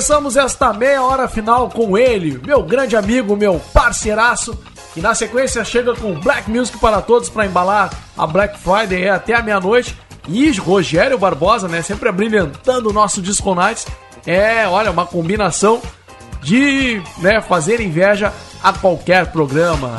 Começamos 0.00 0.34
esta 0.34 0.72
meia 0.72 1.02
hora 1.02 1.28
final 1.28 1.68
com 1.68 1.98
ele, 1.98 2.40
meu 2.46 2.62
grande 2.62 2.96
amigo, 2.96 3.36
meu 3.36 3.60
parceiraço, 3.74 4.58
que 4.94 5.00
na 5.02 5.14
sequência 5.14 5.62
chega 5.62 5.94
com 5.94 6.18
Black 6.18 6.50
Music 6.50 6.78
para 6.78 7.02
todos 7.02 7.28
para 7.28 7.44
embalar 7.44 7.90
a 8.16 8.26
Black 8.26 8.58
Friday 8.58 9.10
até 9.10 9.34
a 9.34 9.42
meia-noite. 9.42 9.94
E 10.26 10.50
Rogério 10.52 11.18
Barbosa, 11.18 11.68
né, 11.68 11.82
sempre 11.82 12.10
brilhantando 12.10 12.88
o 12.88 12.92
nosso 12.94 13.20
Disco 13.20 13.54
Nights. 13.54 13.86
É, 14.26 14.66
olha, 14.66 14.90
uma 14.90 15.04
combinação 15.04 15.82
de 16.40 17.02
né, 17.18 17.42
fazer 17.42 17.78
inveja 17.78 18.32
a 18.62 18.72
qualquer 18.72 19.26
programa. 19.26 19.98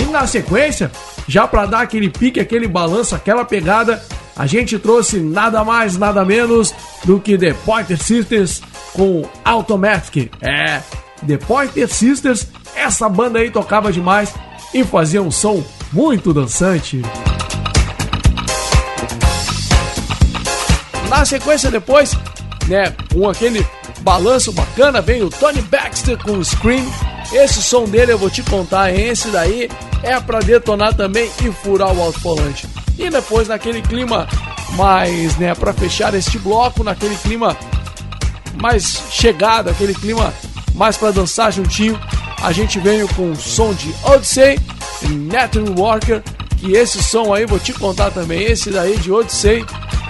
E 0.00 0.04
na 0.10 0.26
sequência, 0.26 0.90
já 1.28 1.46
para 1.46 1.64
dar 1.66 1.82
aquele 1.82 2.10
pique, 2.10 2.40
aquele 2.40 2.66
balanço, 2.66 3.14
aquela 3.14 3.44
pegada, 3.44 4.02
a 4.36 4.46
gente 4.46 4.78
trouxe 4.78 5.20
nada 5.20 5.64
mais, 5.64 5.96
nada 5.96 6.24
menos 6.24 6.74
do 7.04 7.20
que 7.20 7.36
The 7.36 7.52
Pointer 7.52 8.02
Sisters 8.02 8.62
com 8.92 9.22
Automatic. 9.44 10.30
É, 10.40 10.80
The 11.26 11.36
Pointer 11.38 11.88
Sisters, 11.88 12.46
essa 12.74 13.08
banda 13.08 13.38
aí 13.38 13.50
tocava 13.50 13.92
demais 13.92 14.34
e 14.72 14.84
fazia 14.84 15.22
um 15.22 15.30
som 15.30 15.62
muito 15.92 16.32
dançante. 16.32 17.02
Na 21.08 21.24
sequência 21.26 21.70
depois, 21.70 22.16
né, 22.66 22.94
com 23.12 23.28
aquele 23.28 23.64
balanço 24.00 24.50
bacana, 24.52 25.02
vem 25.02 25.22
o 25.22 25.28
Tony 25.28 25.60
Baxter 25.60 26.16
com 26.18 26.32
o 26.32 26.44
Scream. 26.44 26.84
Esse 27.32 27.62
som 27.62 27.84
dele 27.84 28.12
eu 28.12 28.18
vou 28.18 28.30
te 28.30 28.42
contar, 28.42 28.92
esse 28.92 29.28
daí 29.28 29.70
é 30.02 30.18
para 30.18 30.40
detonar 30.40 30.94
também 30.94 31.30
e 31.44 31.52
furar 31.52 31.92
o 31.94 32.02
alto-falante. 32.02 32.66
E 32.98 33.10
depois 33.10 33.48
naquele 33.48 33.82
clima 33.82 34.28
mais, 34.76 35.36
né, 35.36 35.54
para 35.54 35.72
fechar 35.72 36.14
este 36.14 36.38
bloco, 36.38 36.82
naquele 36.82 37.16
clima 37.16 37.56
mais 38.60 39.02
chegado, 39.10 39.70
aquele 39.70 39.94
clima 39.94 40.32
mais 40.74 40.96
para 40.96 41.10
dançar 41.10 41.52
juntinho, 41.52 41.98
a 42.42 42.52
gente 42.52 42.78
veio 42.78 43.08
com 43.14 43.30
o 43.30 43.36
som 43.36 43.72
de 43.72 43.94
Odyssey 44.02 44.58
e 45.02 45.08
Nathan 45.08 45.64
Walker, 45.76 46.22
que 46.58 46.72
esse 46.72 47.02
som 47.02 47.32
aí 47.32 47.46
vou 47.46 47.58
te 47.58 47.72
contar 47.72 48.10
também, 48.10 48.42
esse 48.42 48.70
daí 48.70 48.96
de 48.98 49.10
Odyssey. 49.12 49.64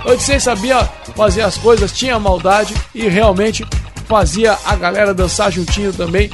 Odyssey 0.05 0.41
sabia 0.41 0.85
fazer 1.15 1.43
as 1.43 1.57
coisas, 1.57 1.93
tinha 1.93 2.19
maldade 2.19 2.75
e 2.95 3.09
realmente 3.09 3.67
fazia 4.07 4.59
a 4.65 4.75
galera 4.77 5.15
dançar 5.15 5.51
juntinho 5.51 5.93
também, 5.93 6.31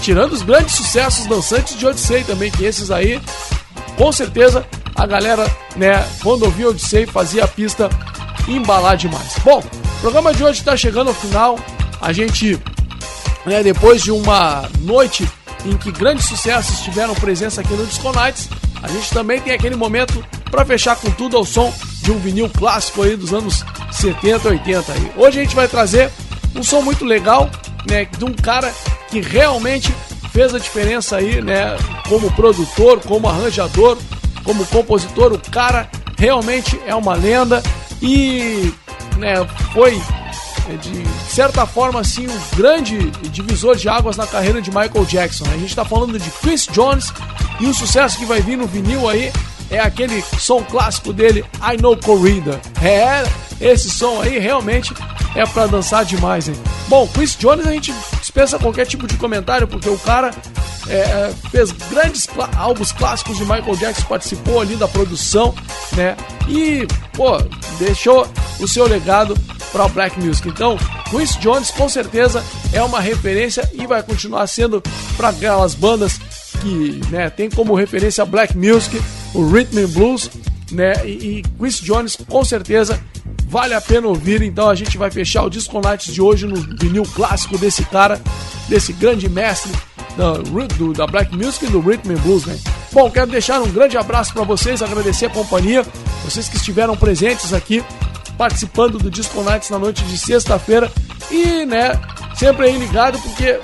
tirando 0.00 0.32
os 0.32 0.42
grandes 0.42 0.74
sucessos 0.74 1.26
dançantes 1.26 1.78
de 1.78 1.86
Odyssey 1.86 2.24
também, 2.24 2.50
que 2.50 2.64
esses 2.64 2.90
aí, 2.90 3.20
com 3.96 4.10
certeza, 4.12 4.66
a 4.98 5.06
galera, 5.06 5.46
né, 5.76 6.04
quando 6.24 6.42
ouvia 6.42 6.70
Odyssey, 6.70 7.06
fazia 7.06 7.44
a 7.44 7.48
pista 7.48 7.88
embalar 8.48 8.96
demais. 8.96 9.36
Bom, 9.44 9.60
o 9.60 10.00
programa 10.00 10.34
de 10.34 10.42
hoje 10.42 10.58
está 10.58 10.76
chegando 10.76 11.06
ao 11.06 11.14
final. 11.14 11.56
A 12.00 12.12
gente, 12.12 12.60
né, 13.46 13.62
depois 13.62 14.02
de 14.02 14.10
uma 14.10 14.68
noite 14.80 15.26
em 15.64 15.76
que 15.76 15.92
grandes 15.92 16.24
sucessos 16.26 16.80
tiveram 16.80 17.14
presença 17.14 17.60
aqui 17.60 17.72
no 17.74 17.86
Disco 17.86 18.10
Nights, 18.12 18.48
a 18.82 18.88
gente 18.88 19.08
também 19.10 19.40
tem 19.40 19.52
aquele 19.52 19.76
momento 19.76 20.24
para 20.50 20.64
fechar 20.64 20.96
com 20.96 21.10
tudo 21.12 21.36
ao 21.36 21.44
som 21.44 21.72
de 22.02 22.10
um 22.10 22.18
vinil 22.18 22.50
clássico 22.50 23.02
aí 23.02 23.16
dos 23.16 23.32
anos 23.32 23.64
70, 23.92 24.48
80 24.48 24.92
aí. 24.92 25.12
Hoje 25.16 25.38
a 25.38 25.42
gente 25.44 25.54
vai 25.54 25.68
trazer 25.68 26.10
um 26.56 26.62
som 26.62 26.82
muito 26.82 27.04
legal, 27.04 27.48
né, 27.88 28.04
de 28.04 28.24
um 28.24 28.32
cara 28.32 28.74
que 29.08 29.20
realmente 29.20 29.94
fez 30.32 30.52
a 30.52 30.58
diferença 30.58 31.18
aí, 31.18 31.40
né, 31.40 31.76
como 32.08 32.32
produtor, 32.32 33.00
como 33.00 33.28
arranjador, 33.28 33.96
como 34.48 34.64
compositor, 34.64 35.34
o 35.34 35.50
cara 35.50 35.90
realmente 36.16 36.80
é 36.86 36.94
uma 36.94 37.14
lenda 37.14 37.62
e, 38.00 38.72
né, 39.18 39.46
foi 39.74 40.00
de 40.80 41.06
certa 41.30 41.66
forma 41.66 42.00
assim 42.00 42.26
um 42.26 42.56
grande 42.56 43.10
divisor 43.30 43.76
de 43.76 43.90
águas 43.90 44.16
na 44.16 44.26
carreira 44.26 44.62
de 44.62 44.70
Michael 44.70 45.04
Jackson. 45.04 45.44
né? 45.44 45.50
A 45.52 45.58
gente 45.58 45.68
está 45.68 45.84
falando 45.84 46.18
de 46.18 46.30
Chris 46.30 46.66
Jones 46.66 47.12
e 47.60 47.66
o 47.66 47.74
sucesso 47.74 48.16
que 48.16 48.24
vai 48.24 48.40
vir 48.40 48.56
no 48.56 48.66
vinil 48.66 49.06
aí 49.06 49.30
é 49.70 49.78
aquele 49.78 50.22
som 50.38 50.62
clássico 50.62 51.12
dele, 51.12 51.44
I 51.62 51.80
Know 51.80 51.96
Corrida. 51.96 52.60
É, 52.82 53.24
esse 53.60 53.90
som 53.90 54.22
aí 54.22 54.38
realmente 54.38 54.94
é 55.34 55.44
para 55.46 55.66
dançar 55.66 56.04
demais, 56.04 56.48
hein? 56.48 56.54
Bom, 56.88 57.06
Chris 57.08 57.36
Jones 57.36 57.66
a 57.66 57.72
gente 57.72 57.92
dispensa 58.18 58.58
qualquer 58.58 58.86
tipo 58.86 59.06
de 59.06 59.16
comentário, 59.16 59.68
porque 59.68 59.88
o 59.88 59.98
cara 59.98 60.30
é, 60.88 61.32
fez 61.50 61.70
grandes 61.72 62.26
álbuns 62.56 62.92
clássicos 62.92 63.36
de 63.36 63.42
Michael 63.44 63.76
Jackson, 63.76 64.06
participou 64.08 64.60
ali 64.60 64.74
da 64.76 64.88
produção, 64.88 65.54
né? 65.92 66.16
E, 66.48 66.86
pô, 67.12 67.38
deixou 67.78 68.26
o 68.58 68.66
seu 68.66 68.86
legado 68.86 69.36
para 69.70 69.84
o 69.84 69.88
Black 69.90 70.18
Music. 70.18 70.48
Então, 70.48 70.78
Chris 71.10 71.36
Jones 71.36 71.70
com 71.70 71.88
certeza 71.88 72.42
é 72.72 72.82
uma 72.82 73.00
referência 73.00 73.68
e 73.72 73.86
vai 73.86 74.02
continuar 74.02 74.46
sendo 74.46 74.82
para 75.16 75.28
aquelas 75.28 75.74
bandas 75.74 76.18
que 76.60 77.00
né, 77.10 77.30
tem 77.30 77.48
como 77.50 77.74
referência 77.74 78.24
Black 78.24 78.56
Music, 78.56 79.00
o 79.34 79.46
Rhythm 79.46 79.78
and 79.84 79.88
Blues, 79.88 80.30
né? 80.72 80.92
E, 81.06 81.08
e 81.38 81.42
Chris 81.58 81.80
Jones 81.80 82.16
com 82.28 82.44
certeza 82.44 82.98
vale 83.48 83.74
a 83.74 83.80
pena 83.80 84.06
ouvir. 84.08 84.42
Então 84.42 84.68
a 84.68 84.74
gente 84.74 84.98
vai 84.98 85.10
fechar 85.10 85.42
o 85.44 85.50
Disco 85.50 85.80
Nights 85.80 86.12
de 86.12 86.20
hoje 86.20 86.46
no 86.46 86.56
vinil 86.78 87.04
clássico 87.14 87.56
desse 87.56 87.82
cara, 87.84 88.20
desse 88.68 88.92
grande 88.92 89.28
mestre 89.28 89.72
da, 90.16 90.32
do- 90.76 90.92
da 90.92 91.06
Black 91.06 91.34
Music 91.34 91.64
e 91.64 91.68
do 91.70 91.80
Rhythm 91.80 92.10
and 92.12 92.20
Blues, 92.20 92.44
né? 92.44 92.58
Bom, 92.92 93.10
quero 93.10 93.30
deixar 93.30 93.60
um 93.60 93.70
grande 93.70 93.96
abraço 93.96 94.32
para 94.32 94.42
vocês, 94.44 94.82
agradecer 94.82 95.26
a 95.26 95.30
companhia, 95.30 95.84
vocês 96.24 96.48
que 96.48 96.56
estiveram 96.56 96.96
presentes 96.96 97.52
aqui 97.52 97.82
participando 98.36 98.98
do 98.98 99.10
Disco 99.10 99.42
Nights 99.42 99.68
na 99.70 99.78
noite 99.78 100.02
de 100.04 100.16
sexta-feira 100.16 100.90
e, 101.30 101.64
né, 101.66 101.98
sempre 102.36 102.66
aí 102.66 102.78
ligado 102.78 103.18
porque 103.18 103.58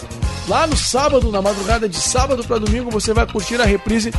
lá 0.48 0.66
no 0.66 0.76
sábado, 0.76 1.30
na 1.32 1.40
madrugada 1.42 1.88
de 1.88 1.96
sábado 1.96 2.44
para 2.44 2.58
domingo, 2.58 2.90
você 2.90 3.12
vai 3.12 3.26
curtir 3.26 3.60
a 3.60 3.64
reprise 3.64 4.10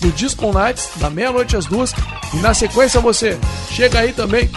do 0.00 0.10
Disco 0.12 0.52
Nights 0.52 0.90
da 0.96 1.10
meia-noite 1.10 1.56
às 1.56 1.66
duas 1.66 1.92
e 2.32 2.36
na 2.38 2.52
sequência 2.54 3.00
você 3.00 3.38
chega 3.70 4.00
aí 4.00 4.12
também 4.12 4.50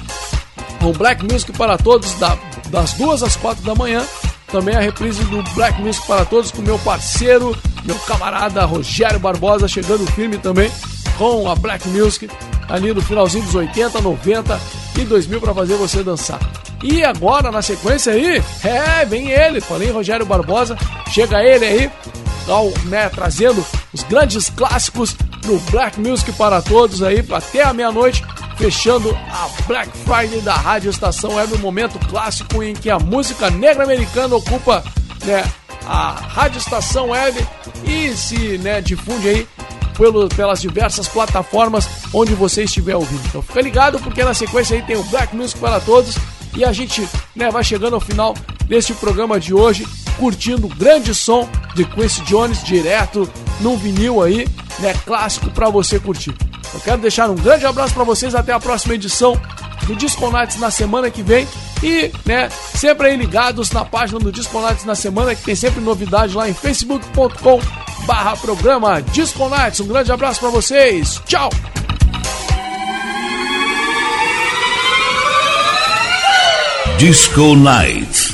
com 0.79 0.91
Black 0.93 1.23
Music 1.23 1.51
para 1.53 1.77
todos 1.77 2.13
da- 2.15 2.37
das 2.69 2.93
duas 2.93 3.23
às 3.23 3.35
quatro 3.35 3.63
da 3.63 3.73
manhã. 3.75 4.05
Também 4.51 4.75
a 4.75 4.79
reprise 4.79 5.23
do 5.25 5.43
Black 5.53 5.81
Music 5.81 6.05
para 6.07 6.25
todos 6.25 6.51
com 6.51 6.61
meu 6.61 6.79
parceiro, 6.79 7.55
meu 7.83 7.97
camarada 7.99 8.63
Rogério 8.65 9.19
Barbosa 9.19 9.67
chegando 9.67 10.09
firme 10.11 10.37
também 10.37 10.71
com 11.17 11.49
a 11.49 11.55
Black 11.55 11.87
Music 11.89 12.29
ali 12.69 12.93
no 12.93 13.01
finalzinho 13.01 13.43
dos 13.43 13.55
80, 13.55 14.01
90 14.01 14.59
e 14.99 15.05
2000 15.05 15.41
para 15.41 15.53
fazer 15.53 15.75
você 15.75 16.03
dançar. 16.03 16.39
E 16.83 17.03
agora 17.03 17.51
na 17.51 17.61
sequência 17.61 18.13
aí, 18.13 18.41
é, 18.63 19.05
vem 19.05 19.31
ele, 19.31 19.59
falei 19.59 19.89
Rogério 19.89 20.25
Barbosa, 20.25 20.77
chega 21.09 21.43
ele 21.43 21.65
aí, 21.65 21.91
ao, 22.47 22.69
né, 22.85 23.09
trazendo 23.09 23.65
os 23.91 24.03
grandes 24.03 24.49
clássicos 24.49 25.15
no 25.45 25.59
Black 25.71 25.99
Music 25.99 26.31
para 26.33 26.61
todos 26.61 27.01
aí, 27.01 27.25
até 27.31 27.63
a 27.63 27.73
meia-noite, 27.73 28.23
fechando 28.57 29.15
a 29.31 29.49
Black 29.67 29.89
Friday 29.99 30.41
da 30.41 30.55
Rádio 30.55 30.89
Estação 30.89 31.35
Web, 31.35 31.53
um 31.53 31.59
momento 31.59 31.99
clássico 32.07 32.63
em 32.63 32.73
que 32.73 32.89
a 32.89 32.99
música 32.99 33.49
negra 33.49 33.83
americana 33.83 34.35
ocupa 34.35 34.83
né, 35.23 35.43
a 35.85 36.11
Rádio 36.11 36.57
Estação 36.57 37.09
Web 37.09 37.45
e 37.85 38.15
se 38.15 38.57
né, 38.57 38.81
difunde 38.81 39.29
aí 39.29 39.47
pelo, 39.95 40.27
pelas 40.29 40.61
diversas 40.61 41.07
plataformas 41.07 41.87
onde 42.13 42.33
você 42.33 42.63
estiver 42.63 42.95
ouvindo. 42.95 43.21
Então 43.27 43.41
fica 43.41 43.61
ligado 43.61 43.99
porque 43.99 44.23
na 44.23 44.33
sequência 44.33 44.75
aí 44.75 44.81
tem 44.81 44.97
o 44.97 45.03
Black 45.03 45.35
Music 45.35 45.59
para 45.59 45.79
todos 45.79 46.15
e 46.57 46.65
a 46.65 46.73
gente 46.73 47.07
né, 47.35 47.49
vai 47.51 47.63
chegando 47.63 47.93
ao 47.93 47.99
final 48.01 48.35
deste 48.65 48.93
programa 48.95 49.39
de 49.39 49.53
hoje, 49.53 49.87
curtindo 50.17 50.65
o 50.65 50.69
grande 50.75 51.13
som 51.13 51.47
de 51.75 51.85
Quincy 51.85 52.21
Jones 52.23 52.63
direto 52.63 53.29
num 53.61 53.77
vinil 53.77 54.21
aí, 54.21 54.47
né, 54.79 54.93
clássico 55.05 55.51
para 55.51 55.69
você 55.69 55.99
curtir. 55.99 56.35
Eu 56.73 56.79
quero 56.81 56.99
deixar 56.99 57.29
um 57.29 57.35
grande 57.35 57.65
abraço 57.65 57.93
para 57.93 58.03
vocês 58.03 58.35
até 58.35 58.51
a 58.51 58.59
próxima 58.59 58.95
edição 58.95 59.39
do 59.85 59.95
Disco 59.95 60.29
Nights 60.29 60.59
na 60.59 60.71
semana 60.71 61.09
que 61.09 61.21
vem 61.21 61.47
e, 61.81 62.11
né, 62.25 62.49
sempre 62.49 63.07
aí 63.07 63.15
ligados 63.15 63.71
na 63.71 63.85
página 63.85 64.19
do 64.19 64.31
Disco 64.31 64.59
Nights 64.59 64.83
na 64.83 64.95
semana 64.95 65.35
que 65.35 65.43
tem 65.43 65.55
sempre 65.55 65.79
novidade 65.79 66.35
lá 66.35 66.49
em 66.49 66.53
facebook.com 66.53 67.61
barra 68.05 68.35
programa 68.35 69.01
Disco 69.01 69.47
Nights. 69.47 69.79
Um 69.79 69.87
grande 69.87 70.11
abraço 70.11 70.39
para 70.39 70.49
vocês. 70.49 71.21
Tchau! 71.25 71.49
Disco 76.97 77.53
Nights. 77.53 78.33